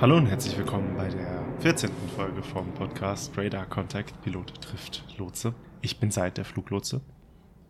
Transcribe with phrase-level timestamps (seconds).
[0.00, 1.90] Hallo und herzlich willkommen bei der 14.
[2.14, 5.54] Folge vom Podcast Radar Contact Pilot trifft Lotse.
[5.82, 7.00] Ich bin Seid, der Fluglotse.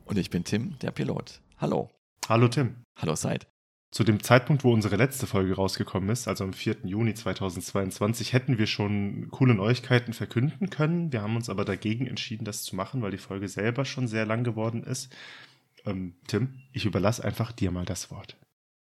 [0.04, 1.40] Und ich bin Tim, der Pilot.
[1.56, 1.88] Hallo.
[2.28, 2.84] Hallo Tim.
[2.96, 3.46] Hallo Seid.
[3.92, 6.76] Zu dem Zeitpunkt, wo unsere letzte Folge rausgekommen ist, also am 4.
[6.84, 11.10] Juni 2022, hätten wir schon coole Neuigkeiten verkünden können.
[11.14, 14.26] Wir haben uns aber dagegen entschieden, das zu machen, weil die Folge selber schon sehr
[14.26, 15.10] lang geworden ist.
[15.86, 18.36] Ähm, Tim, ich überlasse einfach dir mal das Wort.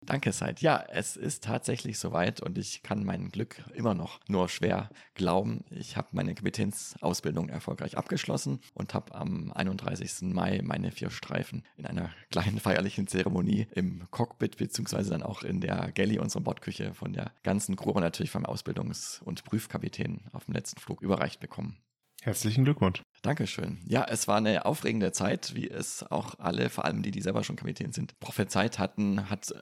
[0.06, 0.62] Danke, Seid.
[0.62, 5.66] Ja, es ist tatsächlich soweit und ich kann mein Glück immer noch nur schwer glauben.
[5.70, 10.34] Ich habe meine Kapitänsausbildung erfolgreich abgeschlossen und habe am 31.
[10.34, 15.62] Mai meine vier Streifen in einer kleinen feierlichen Zeremonie im Cockpit beziehungsweise dann auch in
[15.62, 20.46] der Galley unserer Bordküche von der ganzen Crew und natürlich vom Ausbildungs- und Prüfkapitän auf
[20.46, 21.78] dem letzten Flug überreicht bekommen.
[22.22, 23.02] Herzlichen Glückwunsch.
[23.22, 23.80] Dankeschön.
[23.86, 27.44] Ja, es war eine aufregende Zeit, wie es auch alle, vor allem die, die selber
[27.44, 29.30] schon Kapitän sind, prophezeit hatten.
[29.30, 29.54] Hat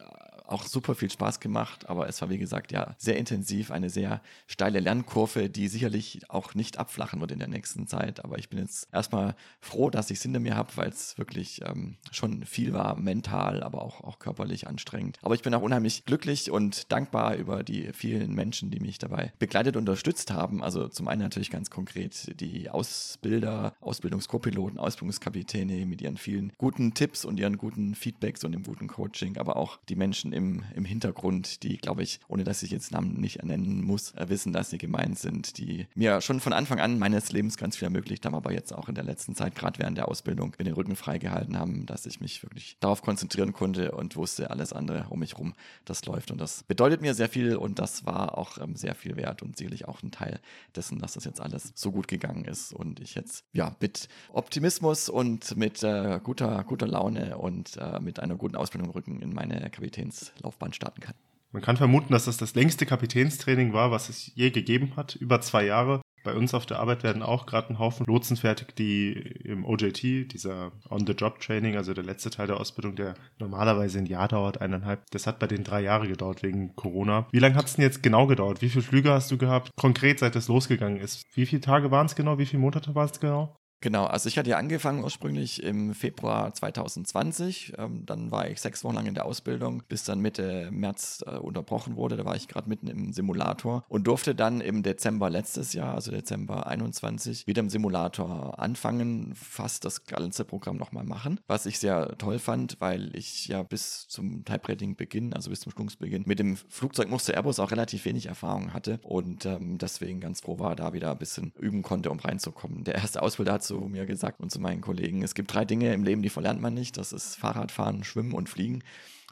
[0.48, 4.22] auch super viel Spaß gemacht, aber es war wie gesagt ja sehr intensiv, eine sehr
[4.48, 8.24] steile Lernkurve, die sicherlich auch nicht abflachen wird in der nächsten Zeit.
[8.24, 11.62] Aber ich bin jetzt erstmal froh, dass ich es hinter mir habe, weil es wirklich
[11.66, 15.18] ähm, schon viel war, mental, aber auch, auch körperlich anstrengend.
[15.22, 19.34] Aber ich bin auch unheimlich glücklich und dankbar über die vielen Menschen, die mich dabei
[19.40, 20.64] begleitet und unterstützt haben.
[20.64, 27.26] Also zum einen natürlich ganz konkret die Ausbilder, Ausbildungskopiloten, Ausbildungskapitäne mit ihren vielen guten Tipps
[27.26, 31.64] und ihren guten Feedbacks und dem guten Coaching, aber auch die Menschen im, im Hintergrund,
[31.64, 34.78] die, glaube ich, ohne dass ich jetzt Namen nicht ernennen muss, äh, wissen, dass sie
[34.78, 38.54] gemeint sind, die mir schon von Anfang an meines Lebens ganz viel ermöglicht haben, aber
[38.54, 41.86] jetzt auch in der letzten Zeit, gerade während der Ausbildung, mir den Rücken freigehalten haben,
[41.86, 45.54] dass ich mich wirklich darauf konzentrieren konnte und wusste, alles andere um mich rum,
[45.86, 46.32] das läuft.
[46.32, 49.58] Und das bedeutet mir sehr viel und das war auch ähm, sehr viel wert und
[49.58, 50.40] sicherlich auch ein Teil
[50.76, 55.10] dessen, dass das jetzt alles so gut gegangen ist und ich jetzt ja mit Optimismus
[55.10, 59.70] und mit äh, guter, guter Laune und äh, mit einer guten Ausbildung Rücken in meine
[59.70, 61.16] Kapitäns Laufbahn starten kann.
[61.52, 65.42] Man kann vermuten, dass das das längste Kapitänstraining war, was es je gegeben hat, über
[65.42, 66.02] zwei Jahre.
[66.24, 70.34] Bei uns auf der Arbeit werden auch gerade ein Haufen Lotsen fertig, die im OJT,
[70.34, 75.26] dieser On-the-Job-Training, also der letzte Teil der Ausbildung, der normalerweise ein Jahr dauert, eineinhalb, das
[75.26, 77.28] hat bei den drei Jahre gedauert wegen Corona.
[77.32, 78.62] Wie lange hat es denn jetzt genau gedauert?
[78.62, 79.72] Wie viele Flüge hast du gehabt?
[79.78, 81.24] Konkret, seit es losgegangen ist.
[81.34, 82.38] Wie viele Tage waren es genau?
[82.38, 83.56] Wie viele Monate waren es genau?
[83.80, 87.74] Genau, also ich hatte ja angefangen ursprünglich im Februar 2020.
[87.78, 91.38] Ähm, dann war ich sechs Wochen lang in der Ausbildung, bis dann Mitte März äh,
[91.38, 92.18] unterbrochen wurde.
[92.18, 96.10] Da war ich gerade mitten im Simulator und durfte dann im Dezember letztes Jahr, also
[96.12, 101.40] Dezember 21, wieder im Simulator anfangen, fast das ganze Programm nochmal machen.
[101.46, 106.24] Was ich sehr toll fand, weil ich ja bis zum Type-Rating-Beginn, also bis zum Schwungsbeginn,
[106.26, 110.58] mit dem Flugzeug musste Airbus auch relativ wenig Erfahrung hatte und ähm, deswegen ganz froh
[110.58, 112.84] war, da wieder ein bisschen üben konnte, um reinzukommen.
[112.84, 115.94] Der erste Ausbilder hat zu mir gesagt und zu meinen Kollegen, es gibt drei Dinge
[115.94, 116.98] im Leben, die verlernt man nicht.
[116.98, 118.84] Das ist Fahrradfahren, Schwimmen und Fliegen.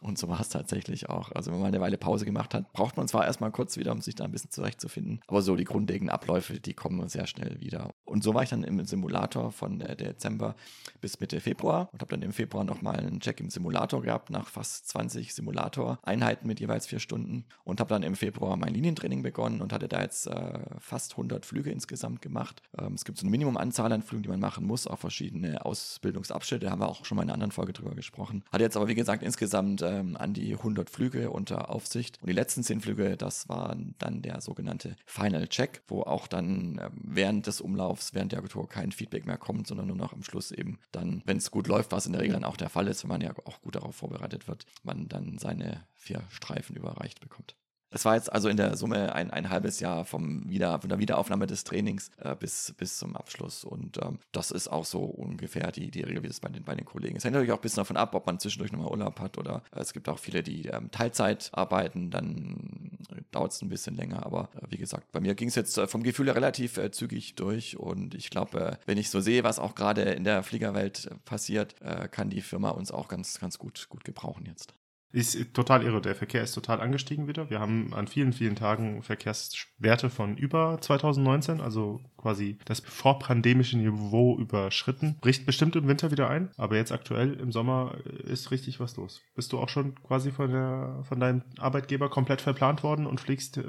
[0.02, 1.32] Und so war es tatsächlich auch.
[1.32, 4.02] Also wenn man eine Weile Pause gemacht hat, braucht man zwar erstmal kurz wieder, um
[4.02, 7.94] sich da ein bisschen zurechtzufinden, aber so die grundlegenden Abläufe, die kommen sehr schnell wieder.
[8.04, 10.56] Und so war ich dann im Simulator von Dezember
[11.02, 14.50] bis Mitte Februar und habe dann im Februar nochmal einen Check im Simulator gehabt, nach
[14.50, 19.62] fast 20 Simulator-Einheiten mit jeweils vier Stunden und habe dann im Februar mein Linientraining begonnen
[19.62, 22.62] und hatte da jetzt äh, fast 100 Flüge insgesamt gemacht.
[22.78, 26.66] Ähm, es gibt so eine Minimumanzahl an Flügen, die man machen muss, auch verschiedene Ausbildungsabschnitte,
[26.66, 28.44] da haben wir auch schon mal in einer anderen Folge drüber gesprochen.
[28.52, 32.19] Hatte jetzt aber wie gesagt insgesamt ähm, an die 100 Flüge unter Aufsicht.
[32.22, 36.78] Und die letzten 10 Flüge, das war dann der sogenannte Final Check, wo auch dann
[36.78, 40.23] äh, während des Umlaufs, während der Tour kein Feedback mehr kommt, sondern nur noch am
[40.23, 42.88] Schluss eben dann, wenn es gut läuft, was in der Regel dann auch der Fall
[42.88, 47.19] ist, wenn man ja auch gut darauf vorbereitet wird, man dann seine vier Streifen überreicht
[47.19, 47.56] bekommt.
[47.96, 51.00] Es war jetzt also in der Summe ein, ein halbes Jahr vom Wieder, von der
[51.00, 53.64] Wiederaufnahme des Trainings äh, bis, bis zum Abschluss.
[53.64, 56.76] Und ähm, das ist auch so ungefähr die, die Regel, wie es bei den, bei
[56.76, 57.24] den Kollegen ist.
[57.24, 59.80] Hängt natürlich auch ein bisschen davon ab, ob man zwischendurch nochmal Urlaub hat oder äh,
[59.80, 62.98] es gibt auch viele, die ähm, Teilzeit arbeiten, dann
[63.32, 64.26] dauert es ein bisschen länger.
[64.26, 66.92] Aber äh, wie gesagt, bei mir ging es jetzt äh, vom Gefühl her relativ äh,
[66.92, 67.78] zügig durch.
[67.78, 71.76] Und ich glaube, äh, wenn ich so sehe, was auch gerade in der Fliegerwelt passiert,
[72.12, 74.74] kann die Firma uns auch ganz, ganz gut, gut gebrauchen jetzt.
[75.16, 76.02] Ist total irre.
[76.02, 77.50] Der Verkehr ist total angestiegen wieder.
[77.50, 84.38] Wir haben an vielen, vielen Tagen Verkehrswerte von über 2019, also quasi das vorpandemische Niveau
[84.38, 85.16] überschritten.
[85.22, 87.96] Bricht bestimmt im Winter wieder ein, aber jetzt aktuell im Sommer
[88.26, 89.22] ist richtig was los.
[89.35, 93.56] Bist du auch schon quasi von, der, von deinem Arbeitgeber komplett verplant worden und fliegst
[93.56, 93.64] äh,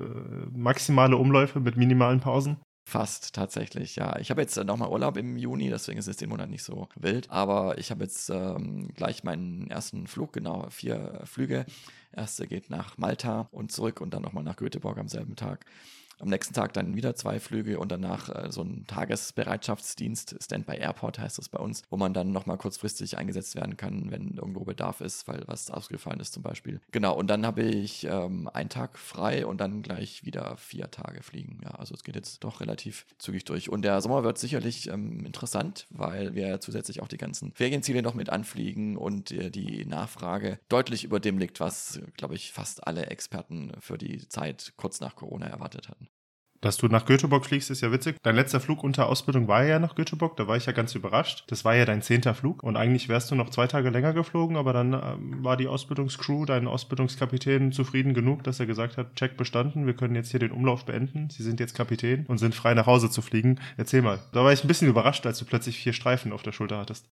[0.52, 2.56] maximale Umläufe mit minimalen Pausen?
[2.88, 4.16] Fast tatsächlich, ja.
[4.20, 6.88] Ich habe jetzt äh, nochmal Urlaub im Juni, deswegen ist es den Monat nicht so
[6.94, 7.28] wild.
[7.30, 11.66] Aber ich habe jetzt ähm, gleich meinen ersten Flug, genau, vier Flüge.
[12.12, 15.66] Erste geht nach Malta und zurück und dann nochmal nach Göteborg am selben Tag.
[16.18, 21.18] Am nächsten Tag dann wieder zwei Flüge und danach äh, so ein Tagesbereitschaftsdienst, Standby Airport
[21.18, 25.00] heißt das bei uns, wo man dann nochmal kurzfristig eingesetzt werden kann, wenn irgendwo Bedarf
[25.00, 26.80] ist, weil was ausgefallen ist zum Beispiel.
[26.90, 31.22] Genau, und dann habe ich ähm, einen Tag frei und dann gleich wieder vier Tage
[31.22, 31.60] fliegen.
[31.62, 33.68] Ja, also es geht jetzt doch relativ zügig durch.
[33.68, 38.14] Und der Sommer wird sicherlich ähm, interessant, weil wir zusätzlich auch die ganzen Ferienziele noch
[38.14, 43.06] mit anfliegen und äh, die Nachfrage deutlich über dem liegt, was, glaube ich, fast alle
[43.06, 46.05] Experten für die Zeit kurz nach Corona erwartet hatten.
[46.66, 48.16] Dass du nach Göteborg fliegst, ist ja witzig.
[48.24, 50.36] Dein letzter Flug unter Ausbildung war ja nach Göteborg.
[50.36, 51.44] Da war ich ja ganz überrascht.
[51.46, 52.64] Das war ja dein zehnter Flug.
[52.64, 56.44] Und eigentlich wärst du noch zwei Tage länger geflogen, aber dann ähm, war die Ausbildungscrew,
[56.44, 60.50] dein Ausbildungskapitän zufrieden genug, dass er gesagt hat, Check bestanden, wir können jetzt hier den
[60.50, 61.30] Umlauf beenden.
[61.30, 63.60] Sie sind jetzt Kapitän und sind frei nach Hause zu fliegen.
[63.76, 64.18] Erzähl mal.
[64.32, 67.06] Da war ich ein bisschen überrascht, als du plötzlich vier Streifen auf der Schulter hattest.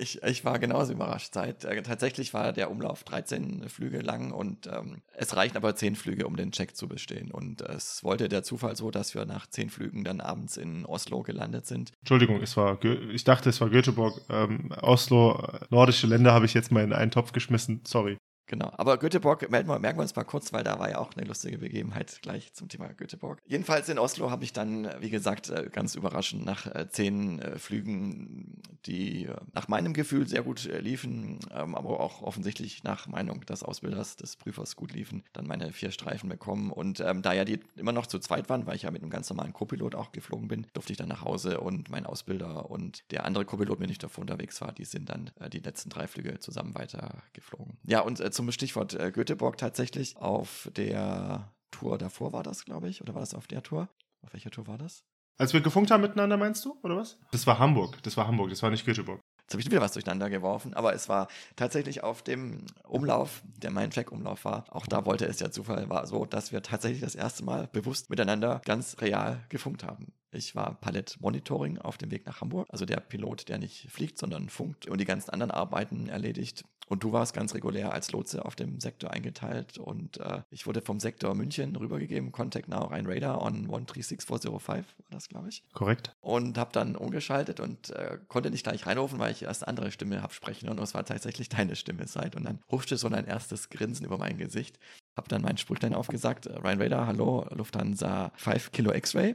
[0.00, 1.34] Ich, ich war genauso überrascht.
[1.34, 5.96] Seit, äh, tatsächlich war der Umlauf 13 Flüge lang und ähm, es reichen aber 10
[5.96, 7.30] Flüge, um den Check zu bestehen.
[7.30, 10.86] Und äh, es wollte der Zufall so, dass wir nach 10 Flügen dann abends in
[10.86, 11.92] Oslo gelandet sind.
[12.00, 14.20] Entschuldigung, es war ich dachte, es war Göteborg.
[14.30, 17.82] Ähm, Oslo, äh, nordische Länder habe ich jetzt mal in einen Topf geschmissen.
[17.84, 18.16] Sorry.
[18.48, 21.58] Genau, aber Göteborg merken wir, uns mal kurz, weil da war ja auch eine lustige
[21.58, 23.40] Begebenheit gleich zum Thema Göteborg.
[23.46, 27.58] Jedenfalls in Oslo habe ich dann, wie gesagt, äh, ganz überraschend nach äh, zehn äh,
[27.58, 33.64] Flügen, die nach meinem Gefühl sehr gut liefen, ähm, aber auch offensichtlich nach Meinung des
[33.64, 36.70] Ausbilders, des Prüfers gut liefen, dann meine vier Streifen bekommen.
[36.70, 39.10] Und ähm, da ja die immer noch zu zweit waren, weil ich ja mit einem
[39.10, 43.02] ganz normalen Co-Pilot auch geflogen bin, durfte ich dann nach Hause und mein Ausbilder und
[43.10, 46.06] der andere Co-Pilot, mit dem ich davor unterwegs war, die sind dann die letzten drei
[46.06, 47.76] Flüge zusammen weiter geflogen.
[47.84, 53.00] Ja, und zum Stichwort äh, Göteborg tatsächlich auf der Tour davor war das, glaube ich,
[53.00, 53.88] oder war das auf der Tour?
[54.22, 55.04] Auf welcher Tour war das?
[55.38, 57.18] Als wir gefunkt haben miteinander, meinst du, oder was?
[57.32, 59.20] Das war Hamburg, das war Hamburg, das war nicht Göteborg.
[59.42, 63.70] Jetzt habe ich wieder was durcheinander geworfen, aber es war tatsächlich auf dem Umlauf, der
[63.70, 64.64] mein Check-Umlauf war.
[64.70, 68.10] Auch da wollte es ja Zufall, war so, dass wir tatsächlich das erste Mal bewusst
[68.10, 70.12] miteinander ganz real gefunkt haben.
[70.32, 74.48] Ich war Palette-Monitoring auf dem Weg nach Hamburg, also der Pilot, der nicht fliegt, sondern
[74.48, 76.64] funkt und die ganzen anderen Arbeiten erledigt.
[76.88, 80.82] Und du warst ganz regulär als Lotse auf dem Sektor eingeteilt und äh, ich wurde
[80.82, 85.64] vom Sektor München rübergegeben, Contact Now Rhein Radar on 136405 war das, glaube ich.
[85.72, 86.14] Korrekt.
[86.20, 90.22] Und habe dann umgeschaltet und äh, konnte nicht gleich reinrufen, weil ich erst andere Stimme
[90.22, 92.36] habe sprechen und es war tatsächlich deine Stimme seit.
[92.36, 94.78] Und dann huschte so ein erstes Grinsen über mein Gesicht.
[95.16, 99.34] Hab dann meinen Sprüchlein aufgesagt, Rhein Radar, hallo, Lufthansa 5 Kilo X-Ray.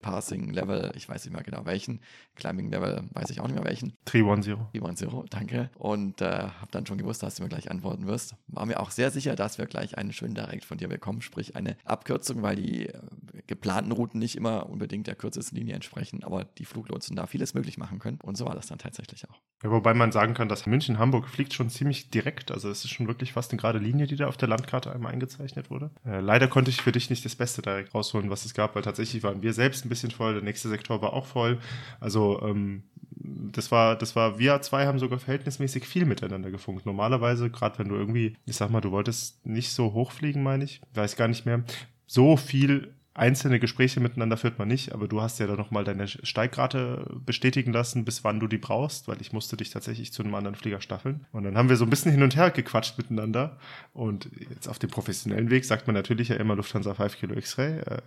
[0.00, 2.00] Passing Level, ich weiß nicht mehr genau welchen,
[2.34, 3.94] Climbing Level, weiß ich auch nicht mehr welchen.
[4.04, 4.58] 310.
[4.72, 5.70] 310, danke.
[5.78, 8.36] Und äh, habe dann schon gewusst, dass du mir gleich antworten wirst.
[8.46, 11.56] War mir auch sehr sicher, dass wir gleich einen schönen Direkt von dir bekommen, sprich
[11.56, 13.00] eine Abkürzung, weil die äh,
[13.46, 17.78] geplanten Routen nicht immer unbedingt der kürzesten Linie entsprechen, aber die Fluglotsen da vieles möglich
[17.78, 18.18] machen können.
[18.22, 19.40] Und so war das dann tatsächlich auch.
[19.62, 22.52] Ja, wobei man sagen kann, dass München-Hamburg fliegt schon ziemlich direkt.
[22.52, 25.12] Also es ist schon wirklich fast eine gerade Linie, die da auf der Landkarte einmal
[25.12, 25.90] eingezeichnet wurde.
[26.04, 28.82] Äh, leider konnte ich für dich nicht das Beste direkt rausholen, was es gab, weil
[28.82, 31.58] tatsächlich waren wir selbst ein bisschen voll, der nächste Sektor war auch voll.
[32.00, 32.82] Also ähm,
[33.18, 36.86] das war, das war, wir zwei haben sogar verhältnismäßig viel miteinander gefunkt.
[36.86, 40.80] Normalerweise, gerade wenn du irgendwie, ich sag mal, du wolltest nicht so hochfliegen, meine ich,
[40.94, 41.64] weiß gar nicht mehr,
[42.06, 46.06] so viel einzelne Gespräche miteinander führt man nicht, aber du hast ja dann nochmal deine
[46.06, 50.34] Steigrate bestätigen lassen, bis wann du die brauchst, weil ich musste dich tatsächlich zu einem
[50.34, 51.26] anderen Flieger staffeln.
[51.32, 53.56] Und dann haben wir so ein bisschen hin und her gequatscht miteinander.
[53.92, 57.80] Und jetzt auf dem professionellen Weg sagt man natürlich ja immer Lufthansa 5 Kilo X-Ray,
[57.80, 58.02] äh,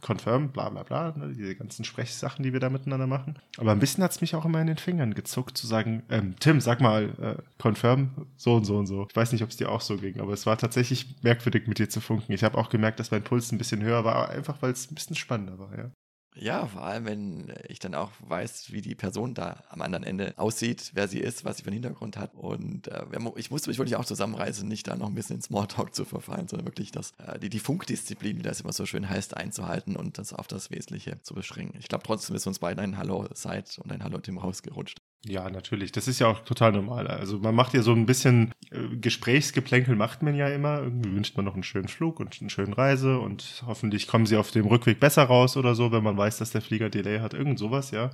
[0.00, 3.38] confirm, bla bla bla, ne, diese ganzen Sprechsachen, die wir da miteinander machen.
[3.56, 6.34] Aber ein bisschen hat es mich auch immer in den Fingern gezuckt, zu sagen, ähm,
[6.40, 9.06] Tim, sag mal, äh, confirm, so und so und so.
[9.08, 11.78] Ich weiß nicht, ob es dir auch so ging, aber es war tatsächlich merkwürdig, mit
[11.78, 12.32] dir zu funken.
[12.32, 14.94] Ich habe auch gemerkt, dass mein Puls ein bisschen höher war, einfach weil es ein
[14.94, 15.90] bisschen spannender war, ja.
[16.36, 20.34] Ja, vor allem, wenn ich dann auch weiß, wie die Person da am anderen Ende
[20.36, 22.34] aussieht, wer sie ist, was sie für einen Hintergrund hat.
[22.34, 23.04] Und äh,
[23.36, 26.48] ich musste mich wirklich auch zusammenreißen, nicht da noch ein bisschen in Smalltalk zu verfallen,
[26.48, 30.18] sondern wirklich das, äh, die, die Funkdisziplin, wie das immer so schön heißt, einzuhalten und
[30.18, 31.78] das auf das Wesentliche zu beschränken.
[31.78, 34.98] Ich glaube, trotzdem ist uns beiden ein Hallo Seid und ein Hallo Tim rausgerutscht.
[35.26, 35.90] Ja, natürlich.
[35.90, 37.06] Das ist ja auch total normal.
[37.06, 40.80] Also man macht ja so ein bisschen äh, Gesprächsgeplänkel macht man ja immer.
[40.80, 44.36] Irgendwie wünscht man noch einen schönen Flug und eine schöne Reise und hoffentlich kommen sie
[44.36, 47.32] auf dem Rückweg besser raus oder so, wenn man weiß, dass der Flieger Delay hat.
[47.32, 48.10] Irgend sowas, ja.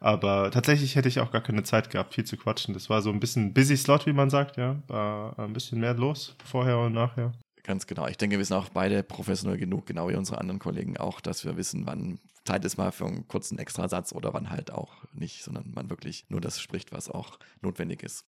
[0.00, 2.72] Aber tatsächlich hätte ich auch gar keine Zeit gehabt, viel zu quatschen.
[2.72, 4.76] Das war so ein bisschen busy Slot, wie man sagt, ja.
[4.86, 7.32] War ein bisschen mehr los vorher und nachher.
[7.64, 8.06] Ganz genau.
[8.06, 11.44] Ich denke, wir sind auch beide professionell genug, genau wie unsere anderen Kollegen auch, dass
[11.44, 15.42] wir wissen, wann Zeit ist mal für einen kurzen Extrasatz oder wann halt auch nicht,
[15.42, 18.24] sondern man wirklich nur das spricht, was auch notwendig ist.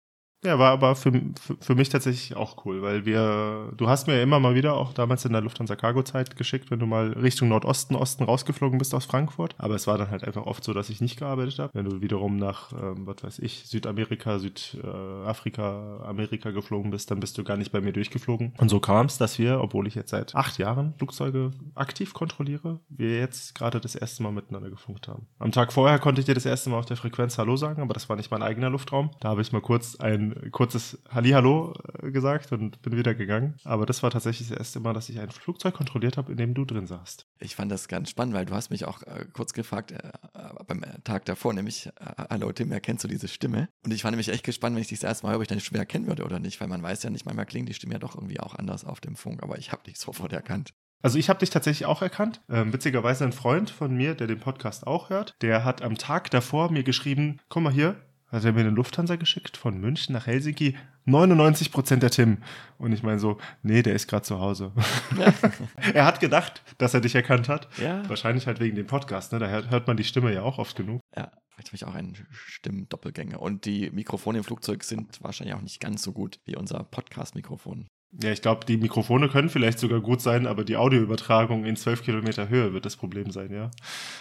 [0.47, 4.17] Ja, war aber für, für, für, mich tatsächlich auch cool, weil wir, du hast mir
[4.17, 7.15] ja immer mal wieder auch damals in der Lufthansa Cargo Zeit geschickt, wenn du mal
[7.15, 9.57] Richtung Nordosten, Osten rausgeflogen bist aus Frankfurt.
[9.59, 11.75] Aber es war dann halt einfach oft so, dass ich nicht gearbeitet habe.
[11.75, 17.37] Wenn du wiederum nach, ähm, was weiß ich, Südamerika, Südafrika, Amerika geflogen bist, dann bist
[17.39, 18.53] du gar nicht bei mir durchgeflogen.
[18.57, 22.79] Und so kam es, dass wir, obwohl ich jetzt seit acht Jahren Flugzeuge aktiv kontrolliere,
[22.89, 25.27] wir jetzt gerade das erste Mal miteinander gefunkt haben.
[25.41, 27.95] Am Tag vorher konnte ich dir das erste Mal auf der Frequenz Hallo sagen, aber
[27.95, 29.11] das war nicht mein eigener Luftraum.
[29.19, 33.55] Da habe ich mal kurz ein kurzes Hallihallo äh, gesagt und bin wieder gegangen.
[33.65, 36.55] Aber das war tatsächlich das erste Mal, dass ich ein Flugzeug kontrolliert habe, in dem
[36.55, 37.27] du drin saßt.
[37.39, 40.65] Ich fand das ganz spannend, weil du hast mich auch äh, kurz gefragt äh, äh
[40.67, 41.91] beim Tag davor, nämlich, äh,
[42.31, 43.69] hallo Tim, erkennst du diese Stimme?
[43.85, 45.49] Und ich war nämlich echt gespannt, wenn ich dich das erste Mal höre, ob ich
[45.49, 47.95] deine Stimme erkennen würde oder nicht, weil man weiß ja nicht, manchmal klingt die Stimme
[47.95, 50.73] ja doch irgendwie auch anders auf dem Funk, aber ich habe dich sofort erkannt.
[51.03, 52.41] Also ich habe dich tatsächlich auch erkannt.
[52.49, 56.31] Ähm, witzigerweise ein Freund von mir, der den Podcast auch hört, der hat am Tag
[56.31, 57.97] davor mir geschrieben, komm mal hier,
[58.29, 60.77] hat er mir eine Lufthansa geschickt von München nach Helsinki.
[61.05, 62.39] 99 Prozent der Tim.
[62.79, 64.73] Und ich meine so, nee, der ist gerade zu Hause.
[65.17, 65.33] Ja.
[65.95, 67.69] er hat gedacht, dass er dich erkannt hat.
[67.81, 68.09] Ja.
[68.09, 69.33] Wahrscheinlich halt wegen dem Podcast.
[69.33, 69.39] Ne?
[69.39, 71.01] Da hört man die Stimme ja auch oft genug.
[71.17, 73.41] Ja, vielleicht habe ich auch einen Stimmdoppelgänger.
[73.41, 77.87] Und die Mikrofone im Flugzeug sind wahrscheinlich auch nicht ganz so gut wie unser Podcast-Mikrofon.
[78.23, 82.03] Ja, ich glaube, die Mikrofone können vielleicht sogar gut sein, aber die Audioübertragung in 12
[82.03, 83.71] Kilometer Höhe wird das Problem sein, ja.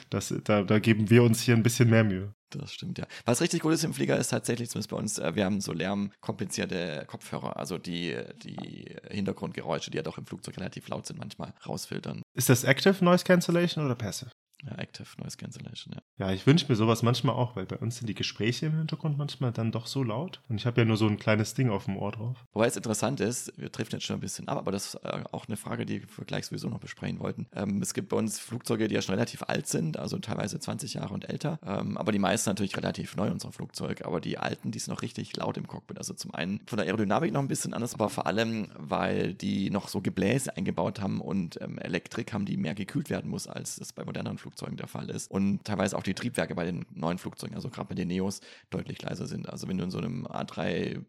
[0.09, 2.33] Das, da, da geben wir uns hier ein bisschen mehr Mühe.
[2.49, 3.07] Das stimmt, ja.
[3.25, 5.71] Was richtig gut ist im Flieger ist tatsächlich, zumindest bei uns, äh, wir haben so
[5.71, 11.53] lärmkompensierte Kopfhörer, also die die Hintergrundgeräusche, die ja doch im Flugzeug relativ laut sind, manchmal
[11.65, 12.21] rausfiltern.
[12.33, 14.31] Ist das Active Noise Cancellation oder Passive?
[14.65, 16.01] Ja, Active Noise Cancellation, ja.
[16.17, 19.17] Ja, ich wünsche mir sowas manchmal auch, weil bei uns sind die Gespräche im Hintergrund
[19.17, 20.41] manchmal dann doch so laut.
[20.49, 22.37] Und ich habe ja nur so ein kleines Ding auf dem Ohr drauf.
[22.53, 25.23] Wobei es interessant ist, wir treffen jetzt schon ein bisschen ab, aber das ist äh,
[25.31, 27.47] auch eine Frage, die wir gleich sowieso noch besprechen wollten.
[27.53, 30.95] Ähm, es gibt bei uns Flugzeuge, die ja schon relativ alt sind, also teilweise 20
[30.95, 31.59] Jahre und älter.
[31.63, 34.05] Ähm, aber die meisten natürlich relativ neu, unser Flugzeug.
[34.05, 35.97] Aber die alten, die sind noch richtig laut im Cockpit.
[35.97, 39.69] Also zum einen von der Aerodynamik noch ein bisschen anders, aber vor allem, weil die
[39.69, 43.75] noch so Gebläse eingebaut haben und ähm, Elektrik haben, die mehr gekühlt werden muss, als
[43.75, 47.17] das bei moderneren Flugzeugen der Fall ist und teilweise auch die Triebwerke bei den neuen
[47.17, 49.49] Flugzeugen, also gerade bei den Neos, deutlich leiser sind.
[49.49, 51.03] Also wenn du in so einem A320,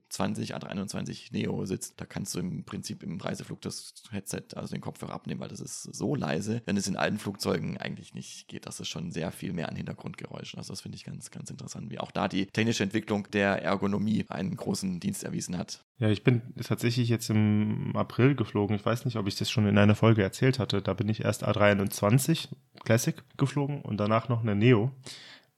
[0.53, 5.13] A321 Neo sitzt, da kannst du im Prinzip im Reiseflug das Headset, also den Kopfhörer
[5.13, 8.67] abnehmen, weil das ist so leise, wenn es in alten Flugzeugen eigentlich nicht geht.
[8.67, 10.59] Das ist schon sehr viel mehr an Hintergrundgeräuschen.
[10.59, 14.25] Also das finde ich ganz, ganz interessant, wie auch da die technische Entwicklung der Ergonomie
[14.29, 15.86] einen großen Dienst erwiesen hat.
[15.99, 18.77] Ja, ich bin tatsächlich jetzt im April geflogen.
[18.77, 20.83] Ich weiß nicht, ob ich das schon in einer Folge erzählt hatte.
[20.83, 22.49] Da bin ich erst A321
[22.85, 24.91] Classic geflogen und danach noch eine Neo.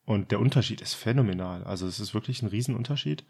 [0.05, 1.65] Und der Unterschied ist phänomenal.
[1.65, 3.25] Also es ist wirklich ein Riesenunterschied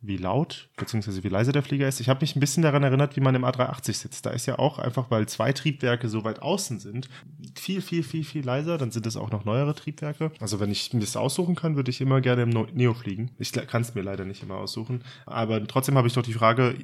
[0.00, 1.24] wie laut bzw.
[1.24, 2.00] wie leise der Flieger ist.
[2.00, 4.26] Ich habe mich ein bisschen daran erinnert, wie man im A380 sitzt.
[4.26, 7.08] Da ist ja auch einfach, weil zwei Triebwerke so weit außen sind,
[7.56, 8.78] viel, viel, viel, viel leiser.
[8.78, 10.30] Dann sind es auch noch neuere Triebwerke.
[10.40, 13.32] Also wenn ich mir das aussuchen kann, würde ich immer gerne im Neo fliegen.
[13.38, 15.02] Ich kann es mir leider nicht immer aussuchen.
[15.26, 16.76] Aber trotzdem habe ich doch die Frage,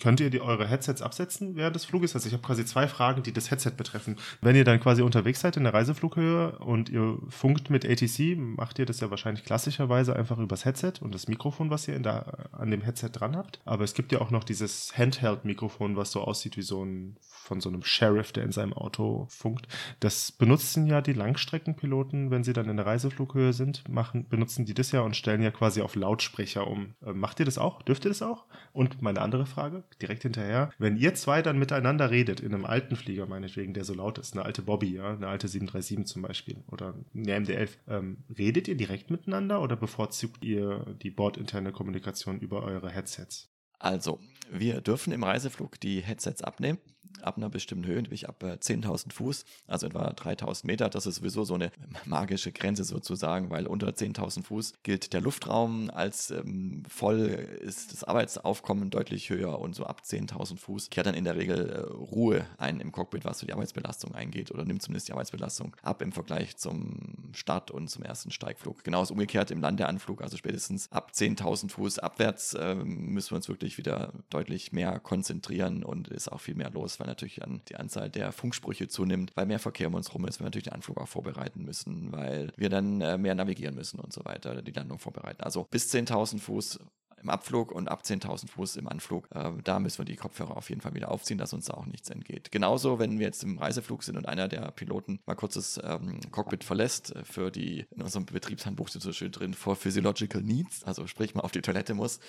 [0.00, 2.14] Könnt ihr die, eure Headsets absetzen während des Fluges?
[2.14, 4.16] Also ich habe quasi zwei Fragen, die das Headset betreffen.
[4.40, 8.78] Wenn ihr dann quasi unterwegs seid in der Reiseflughöhe und ihr funkt mit ATC, macht
[8.78, 12.50] ihr das ja wahrscheinlich klassischerweise einfach übers Headset und das Mikrofon, was ihr in der,
[12.52, 13.60] an dem Headset dran habt.
[13.64, 17.16] Aber es gibt ja auch noch dieses Handheld-Mikrofon, was so aussieht wie so ein
[17.50, 19.66] von so einem Sheriff, der in seinem Auto funkt.
[19.98, 24.74] Das benutzen ja die Langstreckenpiloten, wenn sie dann in der Reiseflughöhe sind, machen, benutzen die
[24.74, 26.94] das ja und stellen ja quasi auf Lautsprecher um.
[27.04, 27.82] Äh, macht ihr das auch?
[27.82, 28.44] Dürft ihr das auch?
[28.72, 29.69] Und meine andere Frage,
[30.00, 33.94] direkt hinterher, wenn ihr zwei dann miteinander redet, in einem alten Flieger meinetwegen, der so
[33.94, 38.18] laut ist, eine alte Bobby, ja, eine alte 737 zum Beispiel oder eine MD-11, ähm,
[38.36, 43.48] redet ihr direkt miteinander oder bevorzugt ihr die bordinterne Kommunikation über eure Headsets?
[43.78, 44.20] Also,
[44.52, 46.78] wir dürfen im Reiseflug die Headsets abnehmen
[47.22, 50.88] ab einer bestimmten Höhe, nämlich ab 10.000 äh, Fuß, also etwa 3.000 Meter.
[50.88, 51.70] Das ist sowieso so eine
[52.04, 58.04] magische Grenze sozusagen, weil unter 10.000 Fuß gilt der Luftraum als ähm, voll, ist das
[58.04, 62.46] Arbeitsaufkommen deutlich höher und so ab 10.000 Fuß kehrt dann in der Regel äh, Ruhe
[62.58, 66.12] ein im Cockpit, was so die Arbeitsbelastung eingeht oder nimmt zumindest die Arbeitsbelastung ab im
[66.12, 68.84] Vergleich zum Start und zum ersten Steigflug.
[68.84, 73.78] Genauso umgekehrt im Landeanflug, also spätestens ab 10.000 Fuß abwärts äh, müssen wir uns wirklich
[73.78, 78.10] wieder deutlich mehr konzentrieren und ist auch viel mehr los weil natürlich an die Anzahl
[78.10, 81.08] der Funksprüche zunimmt, weil mehr Verkehr um uns rum ist, wir natürlich den Anflug auch
[81.08, 85.42] vorbereiten müssen, weil wir dann äh, mehr navigieren müssen und so weiter, die Landung vorbereiten.
[85.42, 86.80] Also bis 10.000 Fuß
[87.22, 89.28] im Abflug und ab 10.000 Fuß im Anflug.
[89.34, 91.86] Äh, da müssen wir die Kopfhörer auf jeden Fall wieder aufziehen, dass uns da auch
[91.86, 92.50] nichts entgeht.
[92.50, 96.20] Genauso, wenn wir jetzt im Reiseflug sind und einer der Piloten mal kurz das ähm,
[96.30, 100.84] Cockpit verlässt, äh, für die, in unserem Betriebshandbuch steht so schön drin, for physiological needs,
[100.84, 102.20] also sprich mal auf die Toilette muss,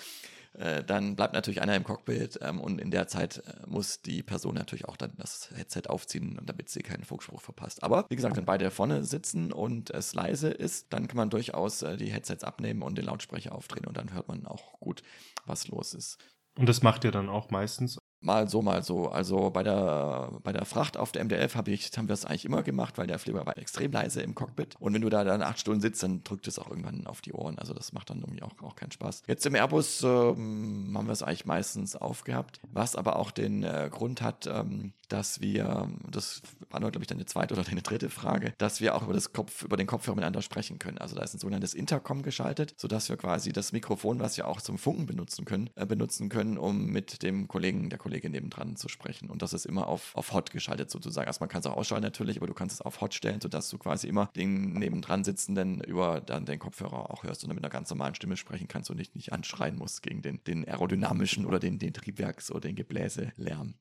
[0.54, 4.22] äh, dann bleibt natürlich einer im Cockpit ähm, und in der Zeit äh, muss die
[4.22, 7.82] Person natürlich auch dann das Headset aufziehen, damit sie keinen Funkspruch verpasst.
[7.82, 11.82] Aber wie gesagt, wenn beide vorne sitzen und es leise ist, dann kann man durchaus
[11.82, 15.02] äh, die Headsets abnehmen und den Lautsprecher aufdrehen und dann hört man auch gut,
[15.46, 16.18] was los ist.
[16.58, 19.08] Und das macht ihr dann auch meistens Mal so, mal so.
[19.08, 22.44] Also bei der, bei der Fracht auf der MDF hab ich, haben wir es eigentlich
[22.44, 24.76] immer gemacht, weil der Flieger war extrem leise im Cockpit.
[24.78, 27.32] Und wenn du da dann acht Stunden sitzt, dann drückt es auch irgendwann auf die
[27.32, 27.58] Ohren.
[27.58, 29.24] Also das macht dann irgendwie auch, auch keinen Spaß.
[29.26, 33.90] Jetzt im Airbus ähm, haben wir es eigentlich meistens aufgehabt, was aber auch den äh,
[33.92, 36.40] Grund hat, ähm, dass wir, das
[36.70, 39.32] war nur, glaube ich, deine zweite oder deine dritte Frage, dass wir auch über, das
[39.32, 40.96] Kopf, über den Kopfhörer miteinander sprechen können.
[40.98, 44.62] Also da ist ein sogenanntes Intercom geschaltet, sodass wir quasi das Mikrofon, was wir auch
[44.62, 48.88] zum Funken benutzen können, äh, benutzen können, um mit dem Kollegen, der Kollegin nebendran zu
[48.88, 49.28] sprechen.
[49.28, 51.26] Und das ist immer auf, auf Hot geschaltet sozusagen.
[51.28, 53.68] Also man kann es auch ausschalten natürlich, aber du kannst es auf Hot stellen, sodass
[53.68, 57.64] du quasi immer den nebendran sitzenden über dann den Kopfhörer auch hörst und dann mit
[57.64, 61.44] einer ganz normalen Stimme sprechen kannst und nicht, nicht anschreien musst gegen den, den aerodynamischen
[61.44, 63.74] oder den, den Triebwerks- oder den Gebläselärm.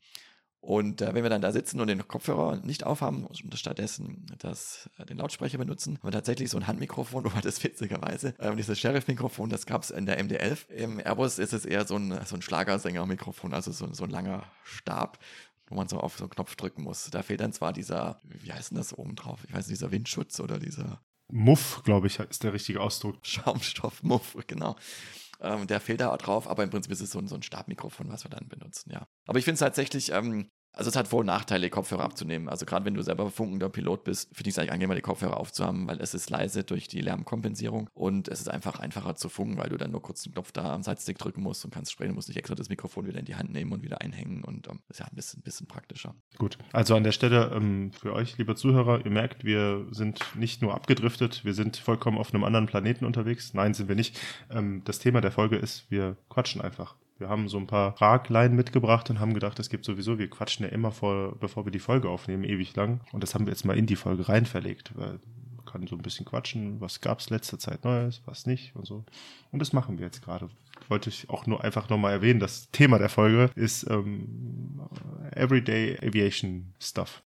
[0.61, 4.89] Und äh, wenn wir dann da sitzen und den Kopfhörer nicht aufhaben und stattdessen das,
[4.99, 8.79] äh, den Lautsprecher benutzen, haben wir tatsächlich so ein Handmikrofon, wobei das witzigerweise, äh, dieses
[8.79, 10.69] Sheriff-Mikrofon, das gab es in der MD-11.
[10.69, 14.43] Im Airbus ist es eher so ein, so ein Schlagersänger-Mikrofon, also so, so ein langer
[14.63, 15.17] Stab
[15.67, 17.09] wo man so auf so einen Knopf drücken muss.
[17.11, 19.39] Da fehlt dann zwar dieser, wie heißt denn das oben drauf?
[19.47, 21.01] Ich weiß nicht, dieser Windschutz oder dieser
[21.31, 23.15] Muff, glaube ich, ist der richtige Ausdruck.
[23.23, 24.75] Schaumstoff-Muff, genau.
[25.41, 28.09] Ähm, der fehlt da drauf, aber im Prinzip ist es so ein, so ein Stabmikrofon,
[28.09, 29.07] was wir dann benutzen, ja.
[29.27, 32.47] Aber ich finde es tatsächlich, ähm, also es hat Vor- und Nachteile, Kopfhörer abzunehmen.
[32.49, 35.37] Also gerade wenn du selber funkender Pilot bist, finde ich es eigentlich angenehmer, die Kopfhörer
[35.37, 39.57] aufzuhaben, weil es ist leise durch die Lärmkompensierung und es ist einfach einfacher zu funken,
[39.57, 42.09] weil du dann nur kurz den Knopf da am Sidestick drücken musst und kannst sprechen,
[42.09, 44.67] du musst nicht extra das Mikrofon wieder in die Hand nehmen und wieder einhängen und
[44.67, 46.15] ähm, das ist ja ein bisschen, bisschen praktischer.
[46.37, 50.61] Gut, also an der Stelle ähm, für euch, lieber Zuhörer, ihr merkt, wir sind nicht
[50.61, 53.53] nur abgedriftet, wir sind vollkommen auf einem anderen Planeten unterwegs.
[53.53, 54.19] Nein, sind wir nicht.
[54.49, 56.95] Ähm, das Thema der Folge ist, wir quatschen einfach.
[57.21, 60.65] Wir haben so ein paar Fraglein mitgebracht und haben gedacht, es gibt sowieso, wir quatschen
[60.65, 63.01] ja immer vor, bevor wir die Folge aufnehmen, ewig lang.
[63.11, 65.19] Und das haben wir jetzt mal in die Folge rein verlegt, weil
[65.55, 68.87] man kann so ein bisschen quatschen, was gab es letzte Zeit Neues, was nicht und
[68.87, 69.05] so.
[69.51, 70.49] Und das machen wir jetzt gerade.
[70.89, 74.81] Wollte ich auch nur einfach nochmal erwähnen, das Thema der Folge ist ähm,
[75.35, 77.21] Everyday Aviation Stuff.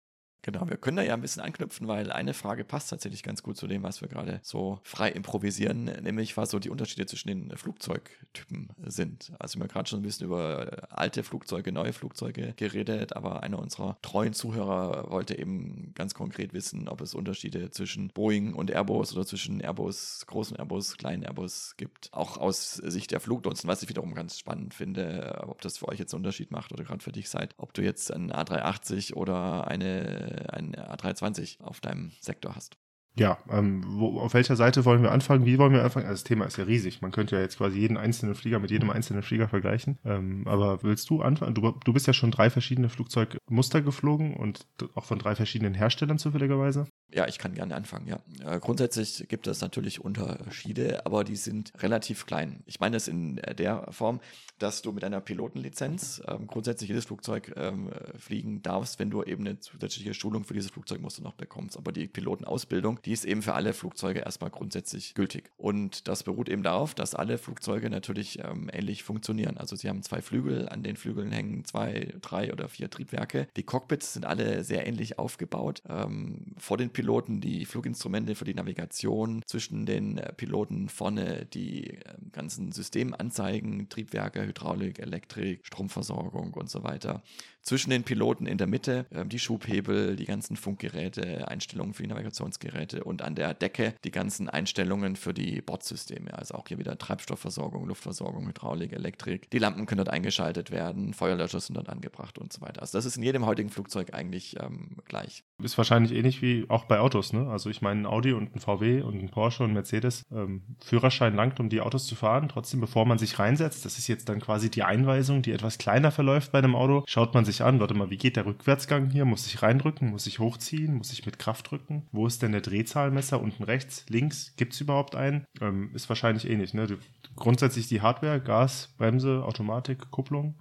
[0.46, 3.56] Genau, wir können da ja ein bisschen anknüpfen, weil eine Frage passt tatsächlich ganz gut
[3.56, 7.58] zu dem, was wir gerade so frei improvisieren, nämlich was so die Unterschiede zwischen den
[7.58, 9.32] Flugzeugtypen sind.
[9.40, 13.58] Also wir haben gerade schon ein bisschen über alte Flugzeuge, neue Flugzeuge geredet, aber einer
[13.58, 19.14] unserer treuen Zuhörer wollte eben ganz konkret wissen, ob es Unterschiede zwischen Boeing und Airbus
[19.16, 22.10] oder zwischen Airbus, großen Airbus, kleinen Airbus gibt.
[22.12, 26.00] Auch aus Sicht der Flugnutzen, was ich wiederum ganz spannend finde, ob das für euch
[26.00, 29.68] jetzt einen Unterschied macht oder gerade für dich seid, ob du jetzt ein A380 oder
[29.68, 32.78] eine ein A320 auf deinem Sektor hast.
[33.16, 35.46] Ja, ähm, wo, auf welcher Seite wollen wir anfangen?
[35.46, 36.08] Wie wollen wir anfangen?
[36.08, 37.02] Also das Thema ist ja riesig.
[37.02, 40.00] Man könnte ja jetzt quasi jeden einzelnen Flieger mit jedem einzelnen Flieger vergleichen.
[40.04, 41.54] Ähm, aber willst du anfangen?
[41.54, 46.18] Du, du bist ja schon drei verschiedene Flugzeugmuster geflogen und auch von drei verschiedenen Herstellern
[46.18, 46.88] zufälligerweise.
[47.14, 48.20] Ja, ich kann gerne anfangen, ja.
[48.44, 52.64] Äh, grundsätzlich gibt es natürlich Unterschiede, aber die sind relativ klein.
[52.66, 54.20] Ich meine es in der Form,
[54.58, 59.46] dass du mit einer Pilotenlizenz ähm, grundsätzlich jedes Flugzeug ähm, fliegen darfst, wenn du eben
[59.46, 61.78] eine zusätzliche Schulung für dieses Flugzeug musst du noch bekommst.
[61.78, 65.52] Aber die Pilotenausbildung, die ist eben für alle Flugzeuge erstmal grundsätzlich gültig.
[65.58, 69.58] Und das beruht eben darauf, dass alle Flugzeuge natürlich ähm, ähnlich funktionieren.
[69.58, 73.48] Also sie haben zwei Flügel, an den Flügeln hängen zwei, drei oder vier Triebwerke.
[73.58, 75.84] Die Cockpits sind alle sehr ähnlich aufgebaut.
[75.90, 81.90] Ähm, vor den Piloten die Fluginstrumente für die Navigation, zwischen den äh, Piloten vorne die
[81.90, 82.00] äh,
[82.32, 87.22] ganzen Systemanzeigen, Triebwerke, Hydraulik, Elektrik, Stromversorgung und so weiter
[87.64, 92.10] zwischen den Piloten in der Mitte äh, die Schubhebel, die ganzen Funkgeräte, Einstellungen für die
[92.10, 96.38] Navigationsgeräte und an der Decke die ganzen Einstellungen für die Bordsysteme.
[96.38, 99.50] Also auch hier wieder Treibstoffversorgung, Luftversorgung, Hydraulik, Elektrik.
[99.52, 102.82] Die Lampen können dort eingeschaltet werden, Feuerlöscher sind dort angebracht und so weiter.
[102.82, 105.44] Also das ist in jedem heutigen Flugzeug eigentlich ähm, gleich.
[105.62, 107.50] Ist wahrscheinlich ähnlich wie auch bei Autos, ne?
[107.50, 110.64] Also ich meine, ein Audi und ein VW und ein Porsche und ein Mercedes, ähm,
[110.84, 112.50] Führerschein langt, um die Autos zu fahren.
[112.50, 116.12] Trotzdem, bevor man sich reinsetzt, das ist jetzt dann quasi die Einweisung, die etwas kleiner
[116.12, 119.10] verläuft bei einem Auto, schaut man sich sich an, warte mal, wie geht der Rückwärtsgang
[119.10, 119.26] hier?
[119.26, 120.10] Muss ich reindrücken?
[120.10, 120.96] Muss ich hochziehen?
[120.96, 122.08] Muss ich mit Kraft drücken?
[122.12, 123.42] Wo ist denn der Drehzahlmesser?
[123.42, 124.56] Unten rechts, links?
[124.56, 125.46] Gibt es überhaupt einen?
[125.62, 126.74] Ähm, ist wahrscheinlich ähnlich.
[126.74, 126.88] Ne?
[126.88, 126.98] Du,
[127.36, 130.56] grundsätzlich die Hardware, Gas, Bremse, Automatik, Kupplung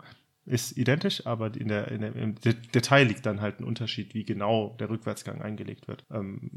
[0.44, 4.24] ist identisch, aber in der, in der, im Detail liegt dann halt ein Unterschied, wie
[4.24, 6.04] genau der Rückwärtsgang eingelegt wird.
[6.10, 6.50] Ähm,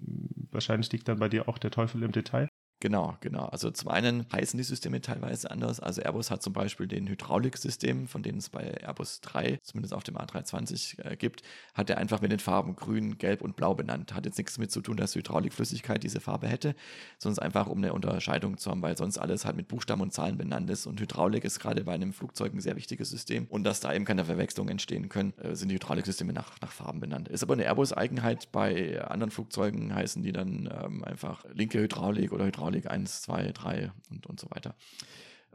[0.52, 2.48] wahrscheinlich liegt dann bei dir auch der Teufel im Detail.
[2.82, 3.46] Genau, genau.
[3.46, 5.80] Also zum einen heißen die Systeme teilweise anders.
[5.80, 10.04] Also Airbus hat zum Beispiel den Hydrauliksystem, von denen es bei Airbus 3, zumindest auf
[10.04, 11.42] dem A320 äh, gibt,
[11.74, 14.14] hat er einfach mit den Farben grün, gelb und blau benannt.
[14.14, 16.76] Hat jetzt nichts damit zu tun, dass Hydraulikflüssigkeit diese Farbe hätte,
[17.18, 20.38] sondern einfach um eine Unterscheidung zu haben, weil sonst alles halt mit Buchstaben und Zahlen
[20.38, 20.86] benannt ist.
[20.86, 23.48] Und Hydraulik ist gerade bei einem Flugzeug ein sehr wichtiges System.
[23.48, 27.00] Und dass da eben keine Verwechslungen entstehen können, äh, sind die Hydrauliksysteme nach, nach Farben
[27.00, 27.30] benannt.
[27.30, 28.52] Ist aber eine Airbus-Eigenheit.
[28.52, 33.52] Bei anderen Flugzeugen heißen die dann ähm, einfach linke Hydraulik oder Hydraulik Hydraulik 1, 2,
[33.52, 34.76] 3 und, und so weiter.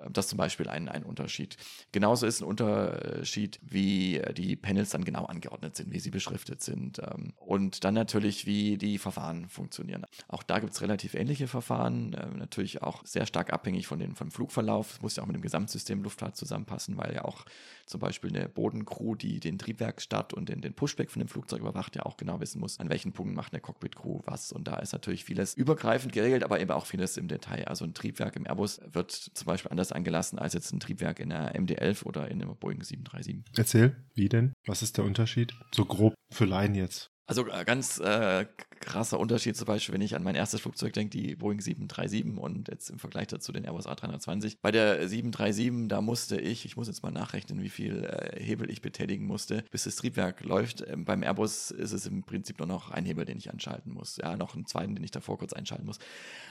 [0.03, 1.57] Ähm, das ist zum Beispiel ein, ein Unterschied.
[1.93, 6.63] Genauso ist ein Unterschied, wie äh, die Panels dann genau angeordnet sind, wie sie beschriftet
[6.63, 10.07] sind ähm, und dann natürlich, wie die Verfahren funktionieren.
[10.29, 14.15] Auch da gibt es relativ ähnliche Verfahren, ähm, natürlich auch sehr stark abhängig von den,
[14.15, 14.95] vom Flugverlauf.
[14.95, 17.45] Es muss ja auch mit dem Gesamtsystem Luftfahrt zusammenpassen, weil ja auch
[17.87, 21.97] zum Beispiel eine Bodencrew, die den Triebwerksstart und den, den Pushback von dem Flugzeug überwacht,
[21.97, 24.53] ja auch genau wissen muss, an welchen Punkten macht eine Cockpit-Crew was.
[24.53, 27.67] Und da ist natürlich vieles übergreifend geregelt, aber eben auch vieles im Detail.
[27.67, 31.31] Also ein Triebwerk im Airbus wird zum Beispiel anders eingelassen als jetzt ein Triebwerk in
[31.31, 33.45] der MD-11 oder in einem Boeing 737.
[33.57, 34.53] Erzähl, wie denn?
[34.67, 35.55] Was ist der Unterschied?
[35.75, 37.11] So grob für Laien jetzt.
[37.27, 38.47] Also äh, ganz äh,
[38.81, 42.69] krasser Unterschied zum Beispiel, wenn ich an mein erstes Flugzeug denke, die Boeing 737 und
[42.69, 44.57] jetzt im Vergleich dazu den Airbus A320.
[44.63, 48.71] Bei der 737, da musste ich, ich muss jetzt mal nachrechnen, wie viel äh, Hebel
[48.71, 50.85] ich betätigen musste, bis das Triebwerk läuft.
[50.89, 54.17] Ähm, beim Airbus ist es im Prinzip nur noch ein Hebel, den ich anschalten muss.
[54.17, 55.99] Ja, noch einen zweiten, den ich davor kurz einschalten muss.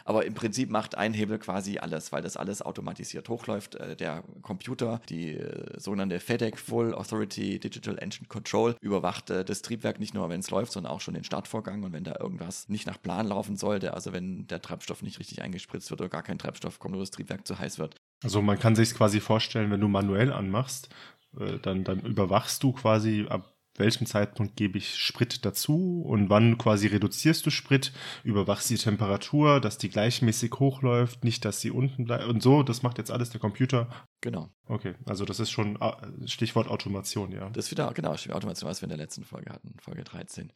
[0.05, 3.75] Aber im Prinzip macht ein Hebel quasi alles, weil das alles automatisiert hochläuft.
[3.75, 9.99] Äh, der Computer, die äh, sogenannte FedEx Full Authority Digital Engine Control, überwacht das Triebwerk
[9.99, 11.83] nicht nur, wenn es läuft, sondern auch schon den Startvorgang.
[11.83, 15.41] Und wenn da irgendwas nicht nach Plan laufen sollte, also wenn der Treibstoff nicht richtig
[15.41, 17.95] eingespritzt wird oder gar kein Treibstoff kommt oder das Triebwerk zu heiß wird.
[18.23, 20.89] Also man kann sich quasi vorstellen, wenn du manuell anmachst,
[21.39, 26.57] äh, dann, dann überwachst du quasi, ab welchem Zeitpunkt gebe ich Sprit dazu und wann
[26.57, 27.91] quasi reduzierst du Sprit,
[28.23, 32.83] überwachst die Temperatur, dass die gleichmäßig hochläuft, nicht, dass sie unten bleibt und so, das
[32.83, 33.87] macht jetzt alles der Computer
[34.21, 34.49] Genau.
[34.67, 37.49] Okay, also das ist schon ah, Stichwort Automation, ja.
[37.51, 40.51] Das ist wieder, genau, Stichwort Automation, was wir in der letzten Folge hatten, Folge 13.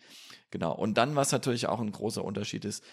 [0.51, 0.73] Genau.
[0.73, 2.83] Und dann, was natürlich auch ein großer Unterschied ist,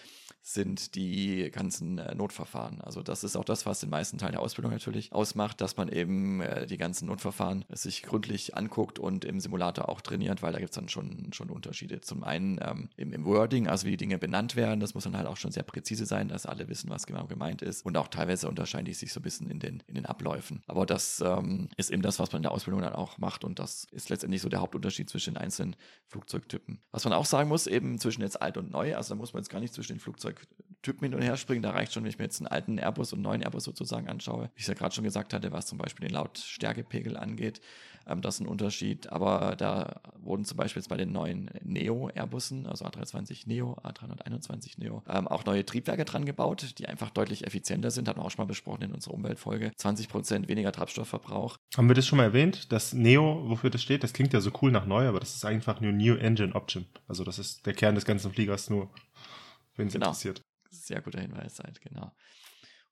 [0.41, 2.81] sind die ganzen äh, Notverfahren.
[2.81, 5.89] Also das ist auch das, was den meisten Teil der Ausbildung natürlich ausmacht, dass man
[5.89, 10.59] eben äh, die ganzen Notverfahren sich gründlich anguckt und im Simulator auch trainiert, weil da
[10.59, 12.01] gibt es dann schon, schon Unterschiede.
[12.01, 15.15] Zum einen ähm, im, im Wording, also wie die Dinge benannt werden, das muss dann
[15.15, 17.85] halt auch schon sehr präzise sein, dass alle wissen, was genau gemeint ist.
[17.85, 20.63] Und auch teilweise unterscheiden die sich so ein bisschen in den, in den Abläufen.
[20.65, 23.59] Aber das ähm, ist eben das, was man in der Ausbildung dann auch macht und
[23.59, 25.75] das ist letztendlich so der Hauptunterschied zwischen den einzelnen
[26.07, 26.81] Flugzeugtypen.
[26.91, 29.43] Was man auch sagen muss, eben zwischen jetzt alt und neu, also da muss man
[29.43, 29.99] jetzt gar nicht zwischen den
[30.81, 33.13] Flugzeugtypen hin und her springen, da reicht schon, wenn ich mir jetzt einen alten Airbus
[33.13, 34.49] und einen neuen Airbus sozusagen anschaue.
[34.55, 37.61] Wie ich es ja gerade schon gesagt hatte, was zum Beispiel den Lautstärkepegel angeht,
[38.07, 39.11] ähm, das ist ein Unterschied.
[39.11, 45.03] Aber da wurden zum Beispiel jetzt bei den neuen Neo-Airbussen, also A320 Neo, A321 Neo,
[45.07, 48.07] ähm, auch neue Triebwerke dran gebaut, die einfach deutlich effizienter sind.
[48.07, 49.71] Hatten wir auch schon mal besprochen in unserer Umweltfolge.
[49.75, 51.57] 20 Prozent weniger Treibstoffverbrauch.
[51.77, 52.71] Haben wir das schon mal erwähnt?
[52.71, 55.45] Das Neo, wofür das steht, das klingt ja so cool nach neu, aber das ist
[55.45, 56.85] einfach nur New Engine Option.
[57.07, 58.89] Also das ist der Kern des ganzen Fliegers nur,
[59.81, 60.07] wenn es genau.
[60.07, 60.43] interessiert.
[60.69, 62.11] Sehr guter Hinweis seid, genau.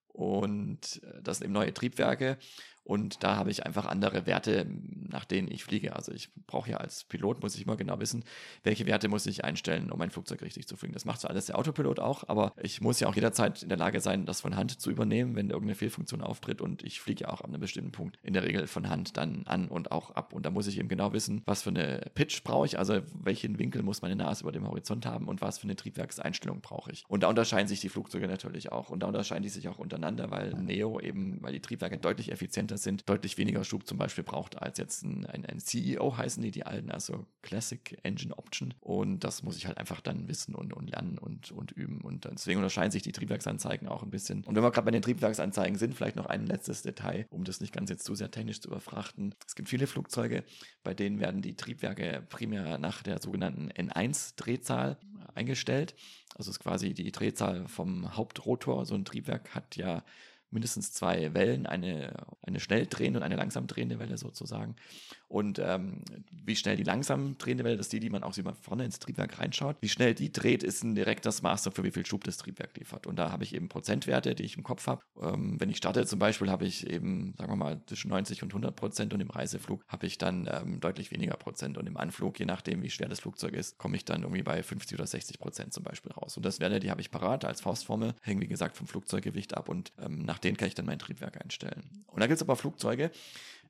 [0.07, 2.37] Und äh, das sind eben neue Triebwerke.
[2.83, 4.65] Und da habe ich einfach andere Werte,
[5.09, 5.95] nach denen ich fliege.
[5.95, 8.23] Also ich brauche ja als Pilot, muss ich immer genau wissen,
[8.63, 10.93] welche Werte muss ich einstellen, um mein Flugzeug richtig zu fliegen.
[10.93, 13.77] Das macht zwar alles der Autopilot auch, aber ich muss ja auch jederzeit in der
[13.77, 16.61] Lage sein, das von Hand zu übernehmen, wenn irgendeine Fehlfunktion auftritt.
[16.61, 19.43] Und ich fliege ja auch an einem bestimmten Punkt in der Regel von Hand dann
[19.45, 20.33] an und auch ab.
[20.33, 23.59] Und da muss ich eben genau wissen, was für eine Pitch brauche ich, also welchen
[23.59, 27.03] Winkel muss meine Nase über dem Horizont haben und was für eine Triebwerkseinstellung brauche ich.
[27.07, 28.89] Und da unterscheiden sich die Flugzeuge natürlich auch.
[28.89, 32.68] Und da unterscheiden die sich auch untereinander, weil Neo eben, weil die Triebwerke deutlich effizienter
[32.77, 36.51] sind, deutlich weniger Schub zum Beispiel braucht als jetzt ein, ein, ein CEO heißen die,
[36.51, 38.73] die alten, also Classic Engine Option.
[38.79, 42.01] Und das muss ich halt einfach dann wissen und, und lernen und, und üben.
[42.01, 44.43] Und deswegen unterscheiden sich die Triebwerksanzeigen auch ein bisschen.
[44.43, 47.61] Und wenn wir gerade bei den Triebwerksanzeigen sind, vielleicht noch ein letztes Detail, um das
[47.61, 49.35] nicht ganz jetzt zu sehr technisch zu überfrachten.
[49.45, 50.43] Es gibt viele Flugzeuge,
[50.83, 54.97] bei denen werden die Triebwerke primär nach der sogenannten N1-Drehzahl
[55.35, 55.95] eingestellt.
[56.35, 58.85] Also ist quasi die Drehzahl vom Hauptrotor.
[58.85, 60.03] So ein Triebwerk hat ja
[60.51, 64.75] mindestens zwei Wellen, eine, eine schnell drehende und eine langsam drehende Welle sozusagen.
[65.29, 68.45] Und ähm, wie schnell die langsam drehende Welle, das ist die, die man auch sieht,
[68.61, 72.05] vorne ins Triebwerk reinschaut, wie schnell die dreht, ist ein direktes Maß dafür, wie viel
[72.05, 73.05] Schub das Triebwerk liefert.
[73.05, 75.01] Und da habe ich eben Prozentwerte, die ich im Kopf habe.
[75.21, 78.49] Ähm, wenn ich starte zum Beispiel, habe ich eben, sagen wir mal, zwischen 90 und
[78.49, 81.77] 100 Prozent und im Reiseflug habe ich dann ähm, deutlich weniger Prozent.
[81.77, 84.63] Und im Anflug, je nachdem, wie schwer das Flugzeug ist, komme ich dann irgendwie bei
[84.63, 86.35] 50 oder 60 Prozent zum Beispiel raus.
[86.37, 89.69] Und das Werte, die habe ich parat als Faustformel, hängen wie gesagt vom Flugzeuggewicht ab
[89.69, 92.03] und ähm, nach denen kann ich dann mein Triebwerk einstellen.
[92.07, 93.11] Und da gibt es aber Flugzeuge,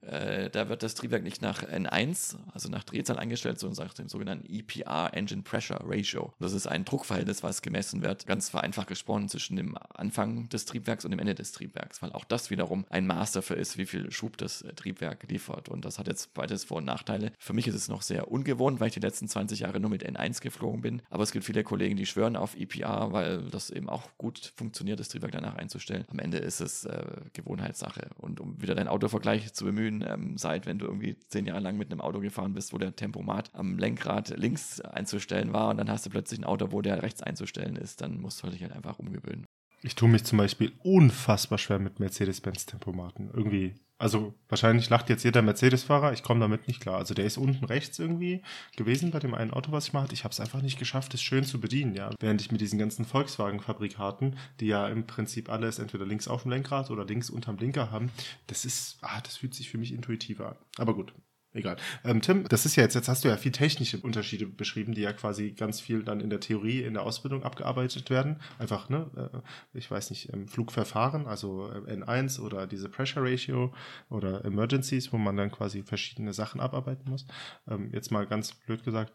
[0.01, 4.07] Äh, da wird das Triebwerk nicht nach N1, also nach Drehzahl eingestellt, sondern nach dem
[4.07, 6.33] sogenannten EPR Engine Pressure Ratio.
[6.39, 11.05] Das ist ein Druckverhältnis, was gemessen wird, ganz vereinfacht gesprochen, zwischen dem Anfang des Triebwerks
[11.05, 14.11] und dem Ende des Triebwerks, weil auch das wiederum ein Maß dafür ist, wie viel
[14.11, 15.69] Schub das Triebwerk liefert.
[15.69, 17.31] Und das hat jetzt beides Vor- und Nachteile.
[17.37, 20.07] Für mich ist es noch sehr ungewohnt, weil ich die letzten 20 Jahre nur mit
[20.07, 21.01] N1 geflogen bin.
[21.09, 24.99] Aber es gibt viele Kollegen, die schwören auf EPR, weil das eben auch gut funktioniert,
[24.99, 26.05] das Triebwerk danach einzustellen.
[26.09, 28.09] Am Ende ist es äh, Gewohnheitssache.
[28.17, 31.77] Und um wieder deinen Autovergleich zu bemühen, ähm, seit wenn du irgendwie zehn Jahre lang
[31.77, 35.89] mit einem Auto gefahren bist, wo der Tempomat am Lenkrad links einzustellen war und dann
[35.89, 38.73] hast du plötzlich ein Auto, wo der rechts einzustellen ist, dann musst du dich halt
[38.73, 39.45] einfach umgewöhnen.
[39.81, 43.29] Ich tue mich zum Beispiel unfassbar schwer mit Mercedes-Benz-Tempomaten.
[43.33, 46.97] Irgendwie, also wahrscheinlich lacht jetzt jeder Mercedes-Fahrer, ich komme damit nicht klar.
[46.97, 48.41] Also der ist unten rechts irgendwie
[48.77, 50.13] gewesen bei dem einen Auto, was ich mal hatte.
[50.13, 52.09] Ich habe es einfach nicht geschafft, es schön zu bedienen, ja.
[52.19, 56.51] Während ich mit diesen ganzen Volkswagen-Fabrikaten, die ja im Prinzip alles entweder links auf dem
[56.51, 58.09] Lenkrad oder links unterm Blinker haben,
[58.47, 60.55] das ist, ah, das fühlt sich für mich intuitiver an.
[60.77, 61.13] Aber gut,
[61.51, 61.77] Egal.
[62.03, 65.01] Ähm, Tim, das ist ja jetzt, jetzt hast du ja viel technische Unterschiede beschrieben, die
[65.01, 68.39] ja quasi ganz viel dann in der Theorie, in der Ausbildung abgearbeitet werden.
[68.59, 73.73] Einfach, ne, äh, ich weiß nicht, ähm, Flugverfahren, also äh, N1 oder diese Pressure Ratio
[74.09, 77.25] oder Emergencies, wo man dann quasi verschiedene Sachen abarbeiten muss.
[77.67, 79.11] Ähm, jetzt mal ganz blöd gesagt,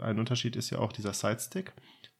[0.00, 1.72] ein Unterschied ist ja auch dieser Sidestick,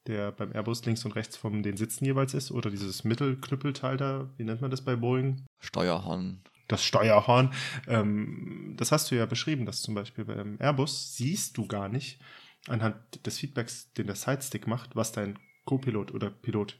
[0.06, 4.30] der beim Airbus links und rechts von den Sitzen jeweils ist, oder dieses Mittelknüppelteil da,
[4.38, 5.44] wie nennt man das bei Boeing?
[5.58, 6.40] Steuerhorn
[6.70, 7.52] das Steuerhorn.
[7.88, 12.20] Ähm, das hast du ja beschrieben, dass zum Beispiel beim Airbus siehst du gar nicht
[12.68, 16.78] anhand des Feedbacks, den der Sidestick macht, was dein Co-Pilot oder Pilot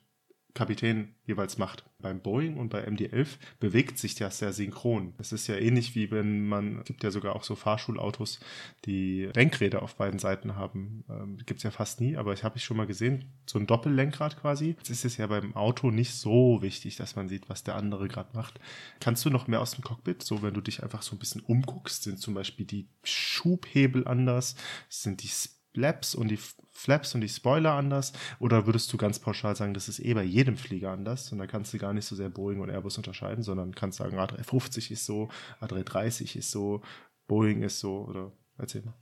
[0.55, 1.85] Kapitän jeweils macht.
[1.99, 5.15] Beim Boeing und bei MD-11 bewegt sich das sehr synchron.
[5.19, 8.41] Es ist ja ähnlich wie wenn man, gibt ja sogar auch so Fahrschulautos,
[8.85, 11.05] die Lenkräder auf beiden Seiten haben.
[11.09, 13.67] Ähm, gibt es ja fast nie, aber ich habe ich schon mal gesehen, so ein
[13.67, 14.77] Doppellenkrad quasi.
[14.79, 18.09] Jetzt ist es ja beim Auto nicht so wichtig, dass man sieht, was der andere
[18.09, 18.59] gerade macht.
[18.99, 20.23] Kannst du noch mehr aus dem Cockpit?
[20.23, 24.57] So, wenn du dich einfach so ein bisschen umguckst, sind zum Beispiel die Schubhebel anders,
[24.89, 25.29] sind die
[25.73, 26.39] Flaps und die
[26.71, 28.13] Flaps und die Spoiler anders?
[28.39, 31.47] Oder würdest du ganz pauschal sagen, das ist eh bei jedem Flieger anders und da
[31.47, 35.07] kannst du gar nicht so sehr Boeing und Airbus unterscheiden, sondern kannst sagen, A350 ist
[35.07, 35.29] so,
[35.61, 36.83] A330 ist so,
[37.27, 38.95] Boeing ist so oder erzähl mal.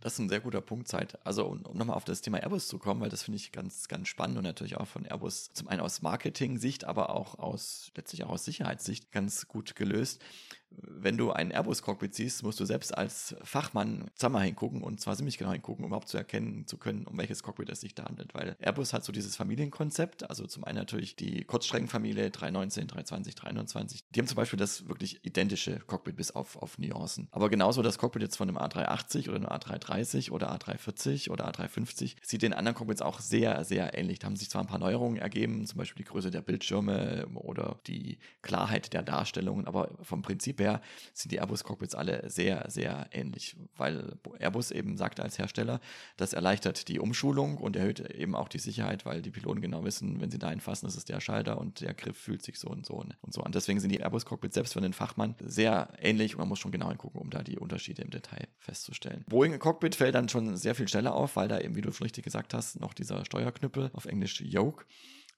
[0.00, 1.18] Das ist ein sehr guter Punkt, Zeit.
[1.26, 3.88] Also, um, um nochmal auf das Thema Airbus zu kommen, weil das finde ich ganz,
[3.88, 8.22] ganz spannend und natürlich auch von Airbus zum einen aus Marketing-Sicht, aber auch aus, letztlich
[8.22, 10.22] auch aus Sicherheitssicht ganz gut gelöst
[10.70, 15.38] wenn du ein Airbus-Cockpit siehst, musst du selbst als Fachmann zweimal hingucken und zwar ziemlich
[15.38, 18.34] genau hingucken, um überhaupt zu erkennen zu können, um welches Cockpit es sich da handelt.
[18.34, 24.04] Weil Airbus hat so dieses Familienkonzept, also zum einen natürlich die Kurzstreckenfamilie 319, 320, 321.
[24.10, 27.28] Die haben zum Beispiel das wirklich identische Cockpit bis auf, auf Nuancen.
[27.30, 32.16] Aber genauso das Cockpit jetzt von einem A380 oder einem A330 oder A340 oder A350
[32.22, 34.18] sieht den anderen Cockpits auch sehr, sehr ähnlich.
[34.18, 37.80] Da haben sich zwar ein paar Neuerungen ergeben, zum Beispiel die Größe der Bildschirme oder
[37.86, 40.80] die Klarheit der Darstellungen, aber vom Prinzip her
[41.14, 45.80] sind die Airbus-Cockpits alle sehr, sehr ähnlich, weil Airbus eben sagt als Hersteller,
[46.16, 50.20] das erleichtert die Umschulung und erhöht eben auch die Sicherheit, weil die Piloten genau wissen,
[50.20, 52.94] wenn sie da einfassen, ist der Schalter und der Griff fühlt sich so und so
[52.94, 53.52] und so an.
[53.52, 56.88] Deswegen sind die Airbus-Cockpits selbst für den Fachmann sehr ähnlich und man muss schon genau
[56.88, 59.24] hingucken, um da die Unterschiede im Detail festzustellen.
[59.28, 62.24] Boeing-Cockpit fällt dann schon sehr viel schneller auf, weil da eben, wie du schon richtig
[62.24, 64.84] gesagt hast, noch dieser Steuerknüppel auf Englisch Yoke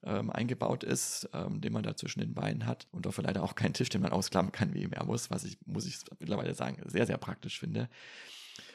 [0.03, 3.55] ähm, eingebaut ist, ähm, den man da zwischen den Beinen hat und dafür leider auch
[3.55, 6.81] keinen Tisch, den man ausklappen kann wie im Airbus, was ich, muss ich mittlerweile sagen,
[6.85, 7.89] sehr, sehr praktisch finde.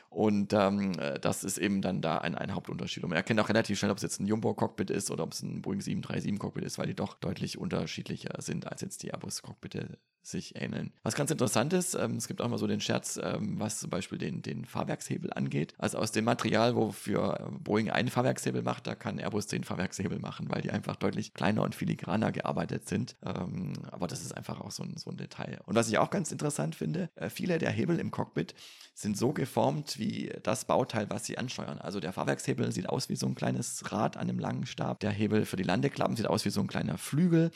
[0.08, 3.02] Und ähm, äh, das ist eben dann da ein, ein Hauptunterschied.
[3.02, 5.42] Und man erkennt auch relativ schnell, ob es jetzt ein Jumbo-Cockpit ist oder ob es
[5.42, 10.60] ein Boeing 737-Cockpit ist, weil die doch deutlich unterschiedlicher sind als jetzt die Airbus-Cockpite sich
[10.60, 10.92] ähneln.
[11.02, 13.90] Was ganz interessant ist, ähm, es gibt auch mal so den Scherz, ähm, was zum
[13.90, 15.74] Beispiel den, den Fahrwerkshebel angeht.
[15.78, 20.50] Also aus dem Material, wofür Boeing einen Fahrwerkshebel macht, da kann Airbus zehn Fahrwerkshebel machen,
[20.50, 23.16] weil die einfach deutlich kleiner und filigraner gearbeitet sind.
[23.24, 25.60] Ähm, aber das ist einfach auch so ein, so ein Detail.
[25.64, 28.54] Und was ich auch ganz interessant finde, äh, viele der Hebel im Cockpit
[28.94, 31.78] sind so geformt wie das Bauteil, was sie ansteuern.
[31.78, 35.00] Also der Fahrwerkshebel sieht aus wie so ein kleines Rad an einem langen Stab.
[35.00, 37.50] Der Hebel für die Landeklappen sieht aus wie so ein kleiner Flügel.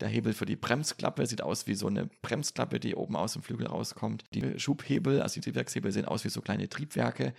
[0.00, 3.42] Der Hebel für die Bremsklappe sieht aus wie so eine Bremsklappe, die oben aus dem
[3.42, 4.24] Flügel rauskommt.
[4.34, 7.34] Die Schubhebel, also die Triebwerkshebel, sehen aus wie so kleine Triebwerke.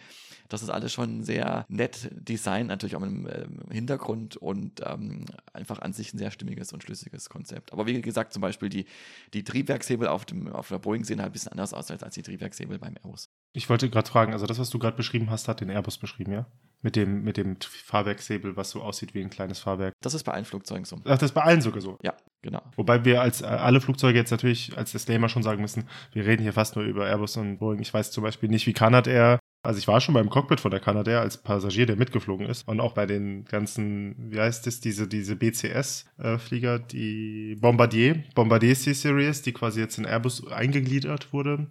[0.49, 5.25] Das ist alles schon sehr nett designt, natürlich auch mit einem äh, Hintergrund und ähm,
[5.53, 7.73] einfach an sich ein sehr stimmiges und schlüssiges Konzept.
[7.73, 8.85] Aber wie gesagt, zum Beispiel die,
[9.33, 12.13] die Triebwerkshebel auf, dem, auf der Boeing sehen halt ein bisschen anders aus als, als
[12.13, 13.29] die Triebwerkshebel beim Airbus.
[13.53, 16.33] Ich wollte gerade fragen, also das, was du gerade beschrieben hast, hat den Airbus beschrieben,
[16.33, 16.45] ja?
[16.81, 19.93] Mit dem, mit dem Fahrwerkshebel, was so aussieht wie ein kleines Fahrwerk.
[20.01, 20.97] Das ist bei allen Flugzeugen so.
[20.97, 21.97] Ach, das ist bei allen sogar so.
[22.03, 22.62] Ja, genau.
[22.77, 26.43] Wobei wir als äh, alle Flugzeuge jetzt natürlich als Disclaimer schon sagen müssen, wir reden
[26.43, 27.81] hier fast nur über Airbus und Boeing.
[27.81, 30.79] Ich weiß zum Beispiel nicht, wie Canadair Also ich war schon beim Cockpit von der
[30.79, 32.67] Canadair als Passagier, der mitgeflogen ist.
[32.67, 39.41] Und auch bei den ganzen, wie heißt es, diese, diese BCS-Flieger, die Bombardier, Bombardier C-Series,
[39.41, 41.67] die quasi jetzt in Airbus eingegliedert wurde.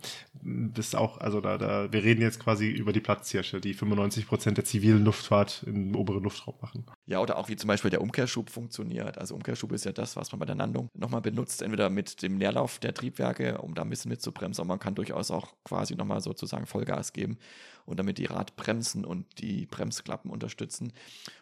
[0.47, 4.59] Das auch, also da, da, wir reden jetzt quasi über die Platzhirsche, die 95 Prozent
[4.59, 6.85] der zivilen Luftfahrt im oberen Luftraum machen.
[7.07, 9.17] Ja, oder auch wie zum Beispiel der Umkehrschub funktioniert.
[9.17, 12.39] Also Umkehrschub ist ja das, was man bei der Landung nochmal benutzt, entweder mit dem
[12.39, 16.21] Leerlauf der Triebwerke, um da ein bisschen mitzubremsen, aber man kann durchaus auch quasi nochmal
[16.21, 17.39] sozusagen Vollgas geben
[17.87, 20.93] und damit die Radbremsen und die Bremsklappen unterstützen.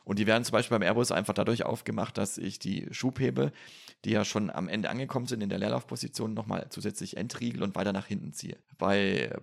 [0.05, 3.53] Und die werden zum Beispiel beim Airbus einfach dadurch aufgemacht, dass ich die Schubhebel,
[4.05, 7.93] die ja schon am Ende angekommen sind in der Leerlaufposition, nochmal zusätzlich entriegel und weiter
[7.93, 8.57] nach hinten ziehe.
[8.79, 8.92] Bei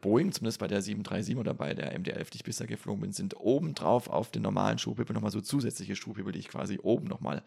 [0.01, 3.35] Boeing, zumindest bei der 737 oder bei der MD-11, die ich bisher geflogen bin, sind
[3.37, 7.43] obendrauf auf den normalen Schubhebel nochmal so zusätzliche Schubhebel, die ich quasi oben nochmal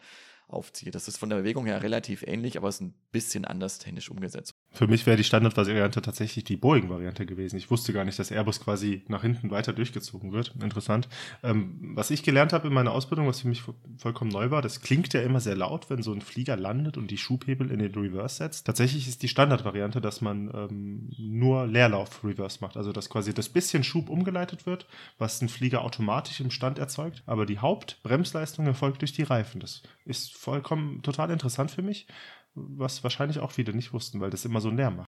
[0.47, 0.91] aufziehe.
[0.91, 4.09] Das ist von der Bewegung her relativ ähnlich, aber es ist ein bisschen anders technisch
[4.09, 4.55] umgesetzt.
[4.73, 7.57] Für mich wäre die Standardvariante tatsächlich die Boeing-Variante gewesen.
[7.57, 10.55] Ich wusste gar nicht, dass Airbus quasi nach hinten weiter durchgezogen wird.
[10.61, 11.07] Interessant.
[11.43, 13.61] Ähm, was ich gelernt habe in meiner Ausbildung, was für mich
[13.97, 17.11] vollkommen neu war, das klingt ja immer sehr laut, wenn so ein Flieger landet und
[17.11, 18.65] die Schubhebel in den Reverse setzt.
[18.65, 22.75] Tatsächlich ist die Standardvariante, dass man ähm, nur Leerlauf-Reverse macht.
[22.75, 24.87] Also dass quasi das bisschen Schub umgeleitet wird,
[25.19, 27.21] was ein Flieger automatisch im Stand erzeugt.
[27.27, 29.59] Aber die Hauptbremsleistung erfolgt durch die Reifen.
[29.59, 32.07] Das ist vollkommen total interessant für mich,
[32.55, 35.09] was wahrscheinlich auch viele nicht wussten, weil das immer so leer macht.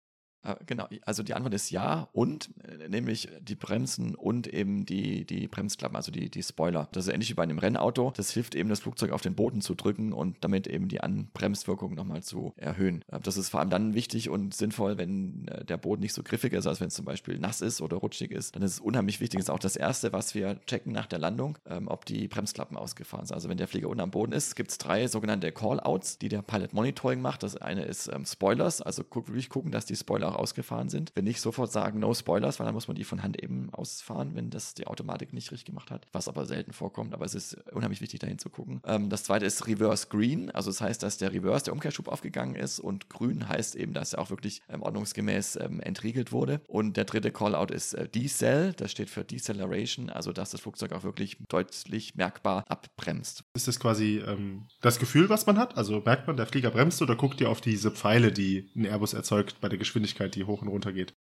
[0.45, 5.25] Äh, genau, also die Antwort ist ja und äh, nämlich die Bremsen und eben die,
[5.25, 6.88] die Bremsklappen, also die, die Spoiler.
[6.91, 8.13] Das ist ähnlich wie bei einem Rennauto.
[8.15, 11.95] Das hilft eben, das Flugzeug auf den Boden zu drücken und damit eben die Anbremswirkung
[11.95, 13.03] nochmal zu erhöhen.
[13.12, 16.53] Äh, das ist vor allem dann wichtig und sinnvoll, wenn der Boden nicht so griffig
[16.53, 18.55] ist, als wenn es zum Beispiel nass ist oder rutschig ist.
[18.55, 19.39] Dann ist es unheimlich wichtig.
[19.39, 22.77] Das ist auch das Erste, was wir checken nach der Landung, ähm, ob die Bremsklappen
[22.77, 23.36] ausgefahren sind.
[23.36, 26.41] Also wenn der Flieger unten am Boden ist, gibt es drei sogenannte Call-Outs, die der
[26.41, 27.43] Pilot Monitoring macht.
[27.43, 31.12] Das eine ist ähm, Spoilers, also wirklich gucken, dass die Spoiler ausgefahren sind.
[31.15, 34.36] Wenn nicht sofort sagen, no Spoilers, weil dann muss man die von Hand eben ausfahren,
[34.36, 37.58] wenn das die Automatik nicht richtig gemacht hat, was aber selten vorkommt, aber es ist
[37.71, 38.82] unheimlich wichtig, dahin zu gucken.
[38.86, 42.56] Ähm, das zweite ist Reverse Green, also das heißt, dass der Reverse, der Umkehrschub aufgegangen
[42.56, 46.62] ist und grün heißt eben, dass er auch wirklich ähm, ordnungsgemäß ähm, entriegelt wurde.
[46.67, 50.93] Und der dritte Callout ist äh, Decel, das steht für Deceleration, also dass das Flugzeug
[50.93, 53.43] auch wirklich deutlich merkbar abbremst.
[53.54, 55.78] Ist das quasi ähm, das Gefühl, was man hat?
[55.78, 59.13] Also merkt man, der Flieger bremst oder guckt ihr auf diese Pfeile, die ein Airbus
[59.13, 61.15] erzeugt bei der Geschwindigkeit, die hoch und runter geht?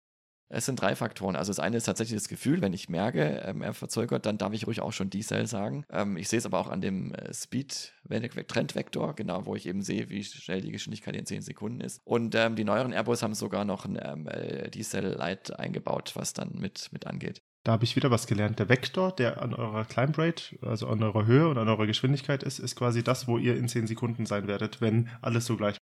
[0.47, 1.35] Es sind drei Faktoren.
[1.35, 4.53] Also das eine ist tatsächlich das Gefühl, wenn ich merke, ähm, er verzögert, dann darf
[4.53, 5.85] ich ruhig auch schon Diesel sagen.
[5.89, 10.09] Ähm, ich sehe es aber auch an dem äh, Speed-Trendvektor, genau, wo ich eben sehe,
[10.09, 11.99] wie schnell die Geschwindigkeit in 10 Sekunden ist.
[12.03, 16.51] Und ähm, die neueren Airbus haben sogar noch ein ähm, äh, Diesel-Light eingebaut, was dann
[16.53, 17.41] mit, mit angeht.
[17.63, 18.59] Da habe ich wieder was gelernt.
[18.59, 22.43] Der Vektor, der an eurer Climb Rate, also an eurer Höhe und an eurer Geschwindigkeit
[22.43, 25.77] ist, ist quasi das, wo ihr in 10 Sekunden sein werdet, wenn alles so gleich.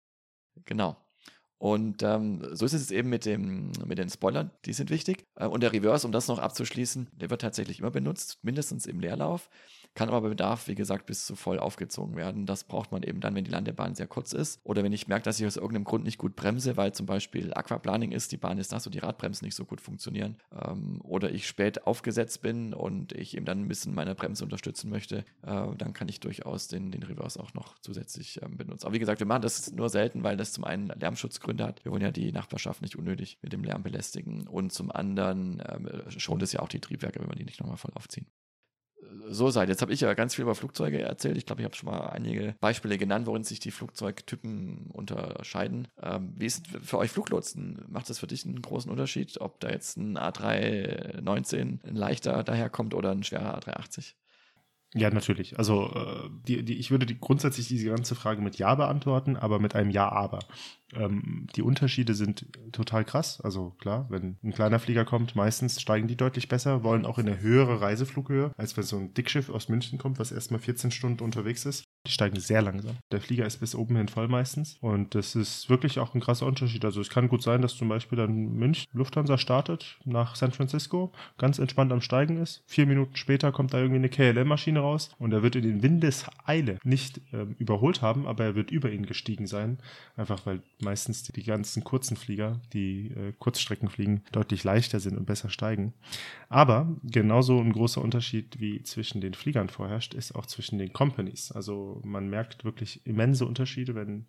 [0.65, 0.97] Genau.
[1.59, 5.27] Und ähm, so ist es eben mit, dem, mit den Spoilern, die sind wichtig.
[5.35, 9.01] Äh, und der Reverse, um das noch abzuschließen, der wird tatsächlich immer benutzt, mindestens im
[9.01, 9.51] Leerlauf
[9.99, 12.47] kann aber bei Bedarf, wie gesagt, bis zu voll aufgezogen werden.
[12.47, 15.25] Das braucht man eben dann, wenn die Landebahn sehr kurz ist oder wenn ich merke,
[15.25, 18.59] dass ich aus irgendeinem Grund nicht gut bremse, weil zum Beispiel Aquaplaning ist, die Bahn
[18.59, 22.75] ist nass und die Radbremsen nicht so gut funktionieren ähm, oder ich spät aufgesetzt bin
[22.75, 26.69] und ich eben dann ein bisschen meine Bremse unterstützen möchte, äh, dann kann ich durchaus
[26.69, 28.87] den, den Reverse auch noch zusätzlich ähm, benutzen.
[28.87, 31.85] Aber wie gesagt, wir machen das nur selten, weil das zum einen Lärmschutzgründe hat.
[31.85, 35.89] Wir wollen ja die Nachbarschaft nicht unnötig mit dem Lärm belästigen und zum anderen ähm,
[36.07, 38.29] schont es ja auch die Triebwerke, wenn wir die nicht nochmal voll aufziehen
[39.29, 39.69] so seid.
[39.69, 41.37] Jetzt habe ich ja ganz viel über Flugzeuge erzählt.
[41.37, 45.89] Ich glaube, ich habe schon mal einige Beispiele genannt, worin sich die Flugzeugtypen unterscheiden.
[46.03, 47.85] Ähm, wie ist für euch Fluglotsen?
[47.89, 52.95] Macht das für dich einen großen Unterschied, ob da jetzt ein A319 ein leichter daherkommt
[52.95, 54.15] oder ein schwerer A380?
[54.95, 55.59] Ja, natürlich.
[55.59, 59.59] Also äh, die, die, ich würde die, grundsätzlich diese ganze Frage mit Ja beantworten, aber
[59.59, 60.39] mit einem Ja, aber.
[60.95, 63.41] Ähm, die Unterschiede sind total krass.
[63.43, 67.29] Also klar, wenn ein kleiner Flieger kommt, meistens steigen die deutlich besser, wollen auch in
[67.29, 71.23] eine höhere Reiseflughöhe, als wenn so ein Dickschiff aus München kommt, was erstmal 14 Stunden
[71.23, 71.85] unterwegs ist.
[72.07, 72.97] Die steigen sehr langsam.
[73.13, 74.79] Der Flieger ist bis oben hin voll meistens.
[74.81, 76.85] Und das ist wirklich auch ein krasser Unterschied.
[76.85, 81.13] Also es kann gut sein, dass zum Beispiel dann München Lufthansa startet nach San Francisco,
[81.37, 82.63] ganz entspannt am Steigen ist.
[82.67, 86.79] Vier Minuten später kommt da irgendwie eine KLM-Maschine raus und er wird in den Windeseile
[86.83, 89.79] nicht ähm, überholt haben, aber er wird über ihn gestiegen sein.
[90.17, 95.27] Einfach weil meistens die ganzen kurzen Flieger, die äh, Kurzstrecken fliegen, deutlich leichter sind und
[95.27, 95.93] besser steigen.
[96.49, 101.53] Aber genauso ein großer Unterschied wie zwischen den Fliegern vorherrscht, ist auch zwischen den Companies.
[101.53, 104.27] Also man merkt wirklich immense Unterschiede, wenn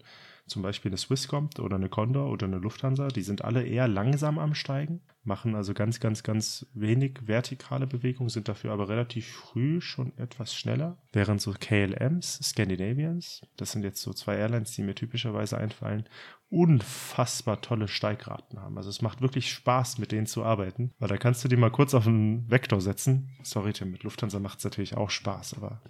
[0.50, 4.40] zum Beispiel eine Swisscom oder eine Condor oder eine Lufthansa, die sind alle eher langsam
[4.40, 9.80] am Steigen, machen also ganz, ganz, ganz wenig vertikale Bewegungen, sind dafür aber relativ früh
[9.80, 10.98] schon etwas schneller.
[11.14, 16.06] Während so KLMs, Scandinavians, das sind jetzt so zwei Airlines, die mir typischerweise einfallen,
[16.50, 18.78] unfassbar tolle Steigraten haben.
[18.78, 21.70] Also es macht wirklich Spaß, mit denen zu arbeiten, weil da kannst du die mal
[21.70, 23.30] kurz auf einen Vektor setzen.
[23.44, 25.82] Sorry, Tim, mit Lufthansa macht es natürlich auch Spaß, aber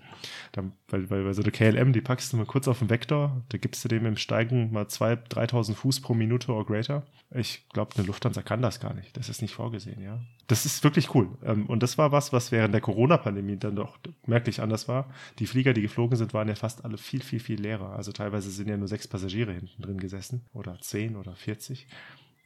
[0.52, 3.42] dann, weil, weil, weil so eine KLM, die packst du mal kurz auf den Vektor,
[3.50, 7.04] da gibst du dem im Steigen mal 2.000, 3.000 Fuß pro Minute oder greater.
[7.32, 9.16] Ich glaube, eine Lufthansa kann das gar nicht.
[9.16, 10.20] Das ist nicht vorgesehen, ja.
[10.48, 11.30] Das ist wirklich cool.
[11.44, 15.10] Ähm, und das war was, was während der Corona-Pandemie dann doch merklich anders war.
[15.38, 17.92] Die Flieger, die geflogen sind, waren ja fast alle viel, viel, viel leerer.
[17.96, 21.88] Also teilweise sind ja nur sechs Passagiere hinten drin gesessen oder zehn oder 40.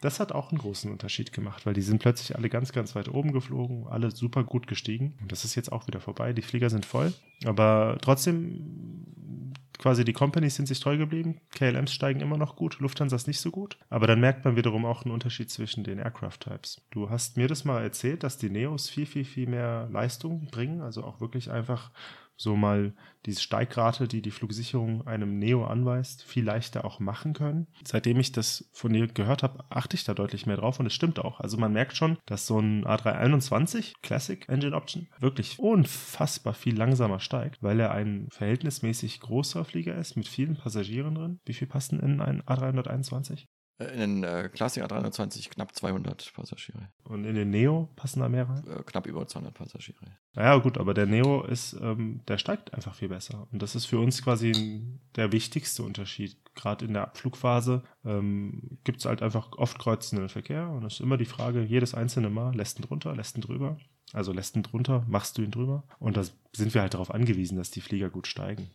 [0.04, 3.08] Das hat auch einen großen Unterschied gemacht, weil die sind plötzlich alle ganz, ganz weit
[3.08, 5.18] oben geflogen, alle super gut gestiegen.
[5.22, 6.34] Und das ist jetzt auch wieder vorbei.
[6.34, 7.14] Die Flieger sind voll.
[7.46, 11.40] Aber trotzdem, quasi die Companies sind sich treu geblieben.
[11.52, 13.78] KLMs steigen immer noch gut, Lufthansa ist nicht so gut.
[13.90, 16.82] Aber dann merkt man wiederum auch einen Unterschied zwischen den Aircraft-Types.
[16.92, 20.82] Du hast mir das mal erzählt, dass die Neos viel, viel, viel mehr Leistung bringen.
[20.82, 21.92] Also auch wirklich einfach
[22.36, 22.94] so mal
[23.26, 27.68] diese Steigrate, die die Flugsicherung einem Neo anweist, viel leichter auch machen können.
[27.86, 30.94] Seitdem ich das von dir gehört habe, achte ich da deutlich mehr drauf und es
[30.94, 31.40] stimmt auch.
[31.40, 37.20] Also man merkt schon, dass so ein A321 Classic Engine Option wirklich unfassbar viel langsamer
[37.20, 41.40] steigt, weil er ein verhältnismäßig großer Flieger ist mit vielen Passagieren drin.
[41.46, 43.46] Wie viel passen in einen A321?
[43.84, 46.90] Äh, in den äh, Classic A320 knapp 200 Passagiere.
[47.04, 48.64] Und in den Neo passen da mehr rein?
[48.68, 49.98] Äh, knapp über 200 Passagiere.
[50.34, 53.48] Naja, gut, aber der Neo ist, ähm, der steigt einfach viel besser.
[53.52, 54.84] Und das ist für uns quasi
[55.16, 56.38] der wichtigste Unterschied.
[56.56, 61.00] Gerade in der Abflugphase ähm, gibt es halt einfach oft kreuzenden Verkehr und es ist
[61.00, 63.78] immer die Frage, jedes einzelne Mal, lässt ihn drunter, lässt ihn drüber.
[64.12, 65.84] Also lässt ihn drunter, machst du ihn drüber.
[65.98, 66.24] Und da
[66.56, 68.70] sind wir halt darauf angewiesen, dass die Flieger gut steigen.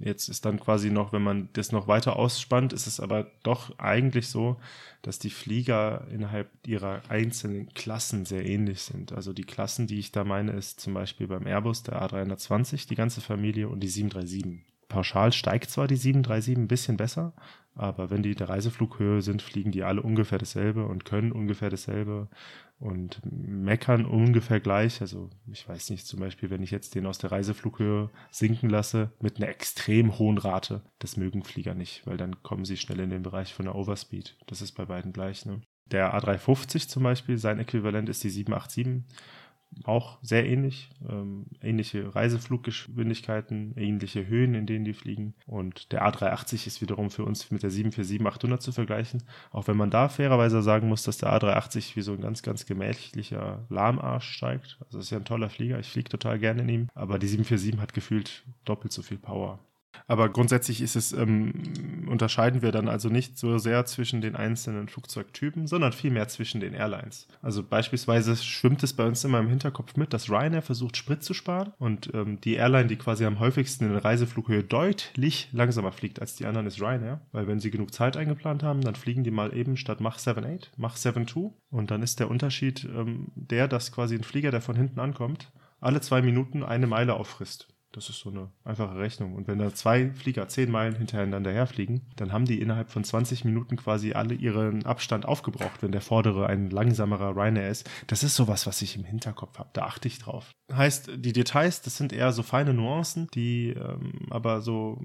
[0.00, 3.76] Jetzt ist dann quasi noch, wenn man das noch weiter ausspannt, ist es aber doch
[3.78, 4.56] eigentlich so,
[5.02, 9.12] dass die Flieger innerhalb ihrer einzelnen Klassen sehr ähnlich sind.
[9.12, 12.94] Also die Klassen, die ich da meine, ist zum Beispiel beim Airbus der A320, die
[12.94, 14.64] ganze Familie und die 737.
[14.88, 17.34] Pauschal steigt zwar die 737 ein bisschen besser,
[17.78, 22.28] aber wenn die der Reiseflughöhe sind, fliegen die alle ungefähr dasselbe und können ungefähr dasselbe
[22.80, 25.00] und meckern ungefähr gleich.
[25.00, 29.12] Also ich weiß nicht, zum Beispiel, wenn ich jetzt den aus der Reiseflughöhe sinken lasse
[29.20, 33.10] mit einer extrem hohen Rate, das mögen Flieger nicht, weil dann kommen sie schnell in
[33.10, 34.36] den Bereich von der Overspeed.
[34.46, 35.46] Das ist bei beiden gleich.
[35.46, 35.60] Ne?
[35.86, 39.04] Der A350 zum Beispiel, sein Äquivalent ist die 787
[39.84, 40.90] auch sehr ähnlich.
[41.08, 45.34] Ähm, ähnliche Reisefluggeschwindigkeiten, ähnliche Höhen, in denen die fliegen.
[45.46, 49.22] Und der A380 ist wiederum für uns mit der 747-800 zu vergleichen.
[49.50, 52.66] Auch wenn man da fairerweise sagen muss, dass der A380 wie so ein ganz, ganz
[52.66, 54.78] gemächlicher Lahmarsch steigt.
[54.84, 55.78] Also ist ja ein toller Flieger.
[55.78, 56.88] Ich fliege total gerne in ihm.
[56.94, 59.58] Aber die 747 hat gefühlt doppelt so viel Power.
[60.06, 61.52] Aber grundsätzlich ist es, ähm,
[62.06, 66.74] unterscheiden wir dann also nicht so sehr zwischen den einzelnen Flugzeugtypen, sondern vielmehr zwischen den
[66.74, 67.26] Airlines.
[67.42, 71.34] Also beispielsweise schwimmt es bei uns immer im Hinterkopf mit, dass Ryanair versucht, Sprit zu
[71.34, 76.36] sparen und ähm, die Airline, die quasi am häufigsten in Reiseflughöhe deutlich langsamer fliegt als
[76.36, 77.20] die anderen, ist Ryanair.
[77.32, 80.68] Weil wenn sie genug Zeit eingeplant haben, dann fliegen die mal eben statt Mach 7.8,
[80.76, 84.76] Mach 7.2 und dann ist der Unterschied ähm, der, dass quasi ein Flieger, der von
[84.76, 87.68] hinten ankommt, alle zwei Minuten eine Meile auffrisst.
[87.92, 89.34] Das ist so eine einfache Rechnung.
[89.34, 93.44] Und wenn da zwei Flieger zehn Meilen hintereinander herfliegen, dann haben die innerhalb von 20
[93.44, 97.88] Minuten quasi alle ihren Abstand aufgebraucht, wenn der vordere ein langsamerer Ryanair ist.
[98.06, 99.70] Das ist sowas, was ich im Hinterkopf habe.
[99.72, 100.50] Da achte ich drauf.
[100.72, 105.00] Heißt, die Details, das sind eher so feine Nuancen, die ähm, aber so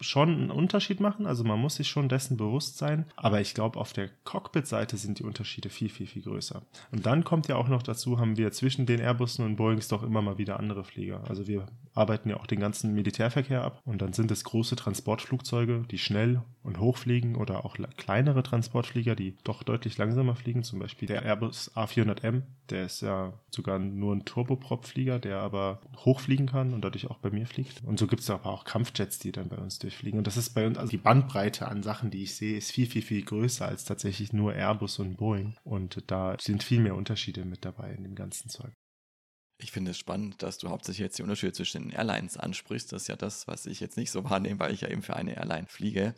[0.00, 1.26] schon einen Unterschied machen.
[1.26, 3.06] Also man muss sich schon dessen bewusst sein.
[3.16, 6.62] Aber ich glaube, auf der Cockpit-Seite sind die Unterschiede viel, viel, viel größer.
[6.92, 10.02] Und dann kommt ja auch noch dazu, haben wir zwischen den Airbussen und Boeings doch
[10.02, 11.22] immer mal wieder andere Flieger.
[11.28, 11.66] Also wir
[11.98, 13.82] arbeiten ja auch den ganzen Militärverkehr ab.
[13.84, 19.14] Und dann sind es große Transportflugzeuge, die schnell und hoch fliegen oder auch kleinere Transportflieger,
[19.14, 20.62] die doch deutlich langsamer fliegen.
[20.62, 26.46] Zum Beispiel der Airbus A400M, der ist ja sogar nur ein Turboprop-Flieger, der aber hochfliegen
[26.46, 27.82] kann und dadurch auch bei mir fliegt.
[27.84, 30.18] Und so gibt es aber auch Kampfjets, die dann bei uns durchfliegen.
[30.18, 32.86] Und das ist bei uns, also die Bandbreite an Sachen, die ich sehe, ist viel,
[32.86, 35.56] viel, viel größer als tatsächlich nur Airbus und Boeing.
[35.64, 38.72] Und da sind viel mehr Unterschiede mit dabei in dem ganzen Zeug.
[39.60, 42.92] Ich finde es spannend, dass du hauptsächlich jetzt die Unterschiede zwischen den Airlines ansprichst.
[42.92, 45.16] Das ist ja das, was ich jetzt nicht so wahrnehme, weil ich ja eben für
[45.16, 46.14] eine Airline fliege.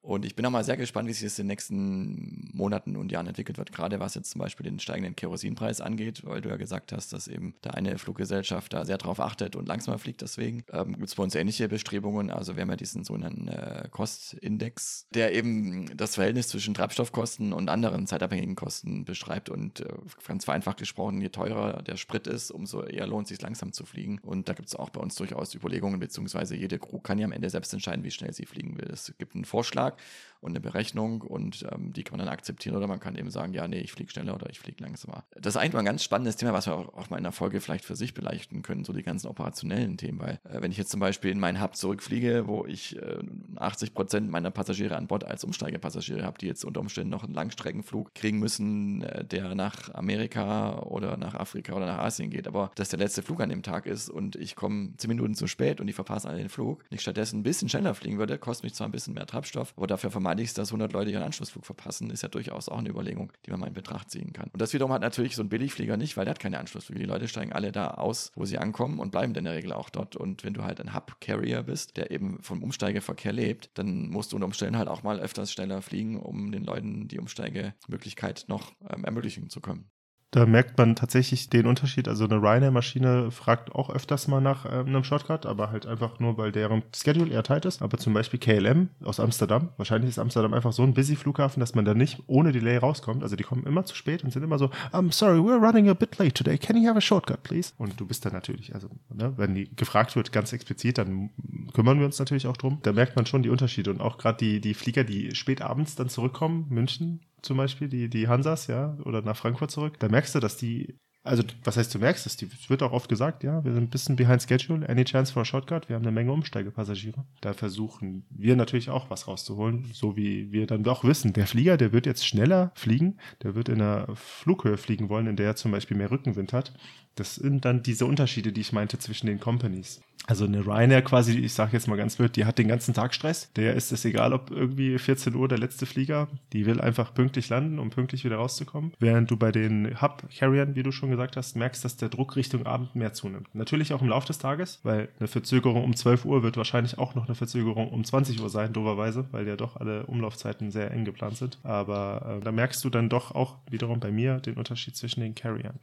[0.00, 3.12] Und ich bin auch mal sehr gespannt, wie sich das in den nächsten Monaten und
[3.12, 6.56] Jahren entwickelt wird, gerade was jetzt zum Beispiel den steigenden Kerosinpreis angeht, weil du ja
[6.56, 10.64] gesagt hast, dass eben da eine Fluggesellschaft da sehr drauf achtet und langsamer fliegt deswegen.
[10.72, 15.06] Ähm, Gibt es bei uns ähnliche Bestrebungen, also wir haben ja diesen sogenannten äh, Kostindex,
[15.10, 19.88] der eben das Verhältnis zwischen Treibstoffkosten und anderen zeitabhängigen Kosten beschreibt und äh,
[20.26, 23.84] ganz vereinfacht gesprochen, je teurer der Sprit ist, umso eher lohnt es sich langsam zu
[23.84, 24.18] fliegen.
[24.22, 27.32] Und da gibt es auch bei uns durchaus Überlegungen, beziehungsweise jede Crew kann ja am
[27.32, 28.88] Ende selbst entscheiden, wie schnell sie fliegen will.
[28.90, 29.98] Es gibt einen Vorschlag, Tag
[30.40, 33.52] und eine Berechnung und ähm, die kann man dann akzeptieren oder man kann eben sagen,
[33.54, 35.24] ja, nee, ich fliege schneller oder ich fliege langsamer.
[35.34, 37.32] Das ist eigentlich mal ein ganz spannendes Thema, was wir auch, auch mal in der
[37.32, 40.78] Folge vielleicht für sich beleuchten können, so die ganzen operationellen Themen, weil äh, wenn ich
[40.78, 43.18] jetzt zum Beispiel in meinen Hub zurückfliege, wo ich äh,
[43.56, 47.34] 80 Prozent meiner Passagiere an Bord als Umsteigepassagiere habe, die jetzt unter Umständen noch einen
[47.34, 52.70] Langstreckenflug kriegen müssen, äh, der nach Amerika oder nach Afrika oder nach Asien geht, aber
[52.76, 55.80] dass der letzte Flug an dem Tag ist und ich komme 10 Minuten zu spät
[55.80, 58.64] und ich verpasse alle den Flug, und ich stattdessen ein bisschen schneller fliegen würde, kostet
[58.64, 61.22] mich zwar ein bisschen mehr Treibstoff, aber dafür vermeide ich es, dass 100 Leute ihren
[61.22, 64.50] Anschlussflug verpassen, ist ja durchaus auch eine Überlegung, die man mal in Betracht ziehen kann.
[64.52, 66.98] Und das wiederum hat natürlich so ein Billigflieger nicht, weil der hat keine Anschlussflüge.
[66.98, 69.88] Die Leute steigen alle da aus, wo sie ankommen und bleiben in der Regel auch
[69.88, 70.16] dort.
[70.16, 74.36] Und wenn du halt ein Hub-Carrier bist, der eben vom Umsteigeverkehr lebt, dann musst du
[74.36, 79.04] unter Umständen halt auch mal öfters schneller fliegen, um den Leuten die Umsteigemöglichkeit noch ähm,
[79.04, 79.88] ermöglichen zu können.
[80.30, 82.06] Da merkt man tatsächlich den Unterschied.
[82.06, 86.36] Also eine Ryanair-Maschine fragt auch öfters mal nach äh, einem Shortcut, aber halt einfach nur,
[86.36, 87.80] weil deren Schedule eher tight ist.
[87.80, 89.70] Aber zum Beispiel KLM aus Amsterdam.
[89.78, 93.22] Wahrscheinlich ist Amsterdam einfach so ein busy Flughafen, dass man da nicht ohne Delay rauskommt.
[93.22, 95.94] Also die kommen immer zu spät und sind immer so, I'm sorry, we're running a
[95.94, 96.58] bit late today.
[96.58, 97.72] Can you have a shortcut, please?
[97.78, 101.30] Und du bist dann natürlich, also ne, wenn die gefragt wird, ganz explizit, dann
[101.72, 102.80] kümmern wir uns natürlich auch drum.
[102.82, 103.90] Da merkt man schon die Unterschiede.
[103.90, 108.08] Und auch gerade die, die Flieger, die spät abends dann zurückkommen, München, zum Beispiel, die,
[108.08, 111.94] die Hansas, ja, oder nach Frankfurt zurück, da merkst du, dass die, also was heißt
[111.94, 114.88] du merkst es, die wird auch oft gesagt, ja, wir sind ein bisschen behind schedule,
[114.88, 117.24] any chance for a shortcut, wir haben eine Menge Umsteigepassagiere.
[117.40, 121.76] Da versuchen wir natürlich auch was rauszuholen, so wie wir dann auch wissen, der Flieger,
[121.76, 125.56] der wird jetzt schneller fliegen, der wird in einer Flughöhe fliegen wollen, in der er
[125.56, 126.72] zum Beispiel mehr Rückenwind hat.
[127.18, 130.00] Das sind dann diese Unterschiede, die ich meinte zwischen den Companies.
[130.28, 133.14] Also eine Ryanair quasi, ich sage jetzt mal ganz blöd, die hat den ganzen Tag
[133.14, 133.50] Stress.
[133.54, 137.48] Der ist es egal, ob irgendwie 14 Uhr der letzte Flieger, die will einfach pünktlich
[137.48, 138.92] landen, um pünktlich wieder rauszukommen.
[139.00, 142.66] Während du bei den Hub-Carriern, wie du schon gesagt hast, merkst, dass der Druck Richtung
[142.66, 143.54] Abend mehr zunimmt.
[143.54, 147.14] Natürlich auch im Laufe des Tages, weil eine Verzögerung um 12 Uhr wird wahrscheinlich auch
[147.14, 151.06] noch eine Verzögerung um 20 Uhr sein, doverweise, weil ja doch alle Umlaufzeiten sehr eng
[151.06, 151.58] geplant sind.
[151.62, 155.34] Aber äh, da merkst du dann doch auch wiederum bei mir den Unterschied zwischen den
[155.34, 155.80] Carriern.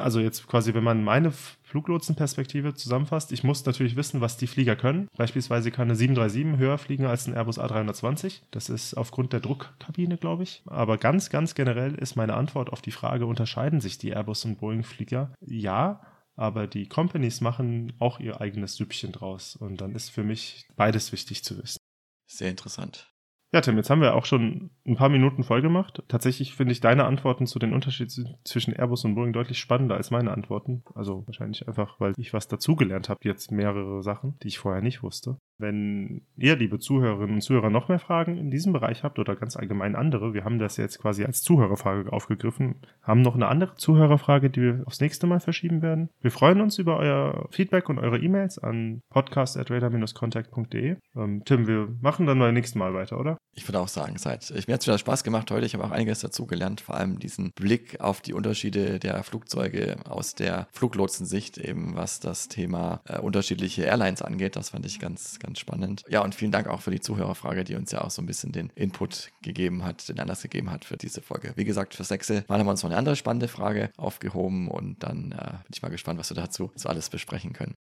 [0.00, 4.76] Also jetzt quasi, wenn man meine Fluglotsenperspektive zusammenfasst, ich muss natürlich wissen, was die Flieger
[4.76, 5.08] können.
[5.16, 8.40] Beispielsweise kann eine 737 höher fliegen als ein Airbus A320.
[8.50, 10.62] Das ist aufgrund der Druckkabine, glaube ich.
[10.66, 14.58] Aber ganz, ganz generell ist meine Antwort auf die Frage, unterscheiden sich die Airbus und
[14.58, 15.32] Boeing-Flieger?
[15.40, 16.00] Ja,
[16.36, 19.56] aber die Companies machen auch ihr eigenes Süppchen draus.
[19.56, 21.78] Und dann ist für mich beides wichtig zu wissen.
[22.26, 23.12] Sehr interessant.
[23.52, 26.04] Ja, Tim, jetzt haben wir auch schon ein paar Minuten voll gemacht.
[26.06, 30.12] Tatsächlich finde ich deine Antworten zu den Unterschieden zwischen Airbus und Boeing deutlich spannender als
[30.12, 30.84] meine Antworten.
[30.94, 35.02] Also wahrscheinlich einfach, weil ich was dazugelernt habe, jetzt mehrere Sachen, die ich vorher nicht
[35.02, 35.36] wusste.
[35.60, 39.56] Wenn ihr, liebe Zuhörerinnen und Zuhörer, noch mehr Fragen in diesem Bereich habt oder ganz
[39.56, 44.50] allgemein andere, wir haben das jetzt quasi als Zuhörerfrage aufgegriffen, haben noch eine andere Zuhörerfrage,
[44.50, 46.08] die wir aufs nächste Mal verschieben werden.
[46.20, 50.96] Wir freuen uns über euer Feedback und eure E-Mails an podcast.radar-contact.de.
[51.16, 53.36] Ähm, Tim, wir machen dann beim nächsten Mal weiter, oder?
[53.54, 55.66] Ich würde auch sagen, seit mir hat es wieder Spaß gemacht heute.
[55.66, 59.96] Ich habe auch einiges dazu gelernt, vor allem diesen Blick auf die Unterschiede der Flugzeuge
[60.08, 64.56] aus der Fluglotsensicht, eben was das Thema äh, unterschiedliche Airlines angeht.
[64.56, 66.04] Das fand ich ganz, ganz spannend.
[66.08, 68.52] Ja, und vielen Dank auch für die Zuhörerfrage, die uns ja auch so ein bisschen
[68.52, 71.52] den Input gegeben hat, den Anlass gegeben hat für diese Folge.
[71.56, 75.32] Wie gesagt, für Sechse haben wir uns noch eine andere spannende Frage aufgehoben und dann
[75.32, 77.74] äh, bin ich mal gespannt, was wir dazu so alles besprechen können.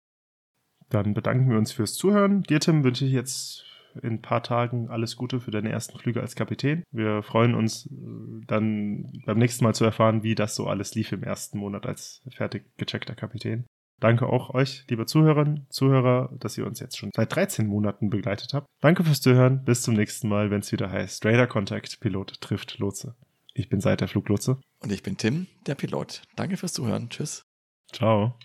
[0.90, 2.44] Dann bedanken wir uns fürs Zuhören.
[2.44, 3.66] Dir, Tim, wünsche ich jetzt
[4.04, 6.84] in ein paar Tagen alles Gute für deine ersten Flüge als Kapitän.
[6.92, 11.12] Wir freuen uns äh, dann beim nächsten Mal zu erfahren, wie das so alles lief
[11.12, 13.66] im ersten Monat als fertig gecheckter Kapitän.
[14.00, 18.54] Danke auch euch, liebe Zuhörerinnen, Zuhörer, dass ihr uns jetzt schon seit 13 Monaten begleitet
[18.54, 18.68] habt.
[18.80, 19.64] Danke fürs Zuhören.
[19.64, 23.16] Bis zum nächsten Mal, wenn es wieder heißt Radar Contact Pilot trifft Lotse.
[23.54, 24.60] Ich bin Seid der Fluglotse.
[24.82, 26.22] Und ich bin Tim, der Pilot.
[26.36, 27.10] Danke fürs Zuhören.
[27.10, 27.42] Tschüss.
[27.92, 28.36] Ciao.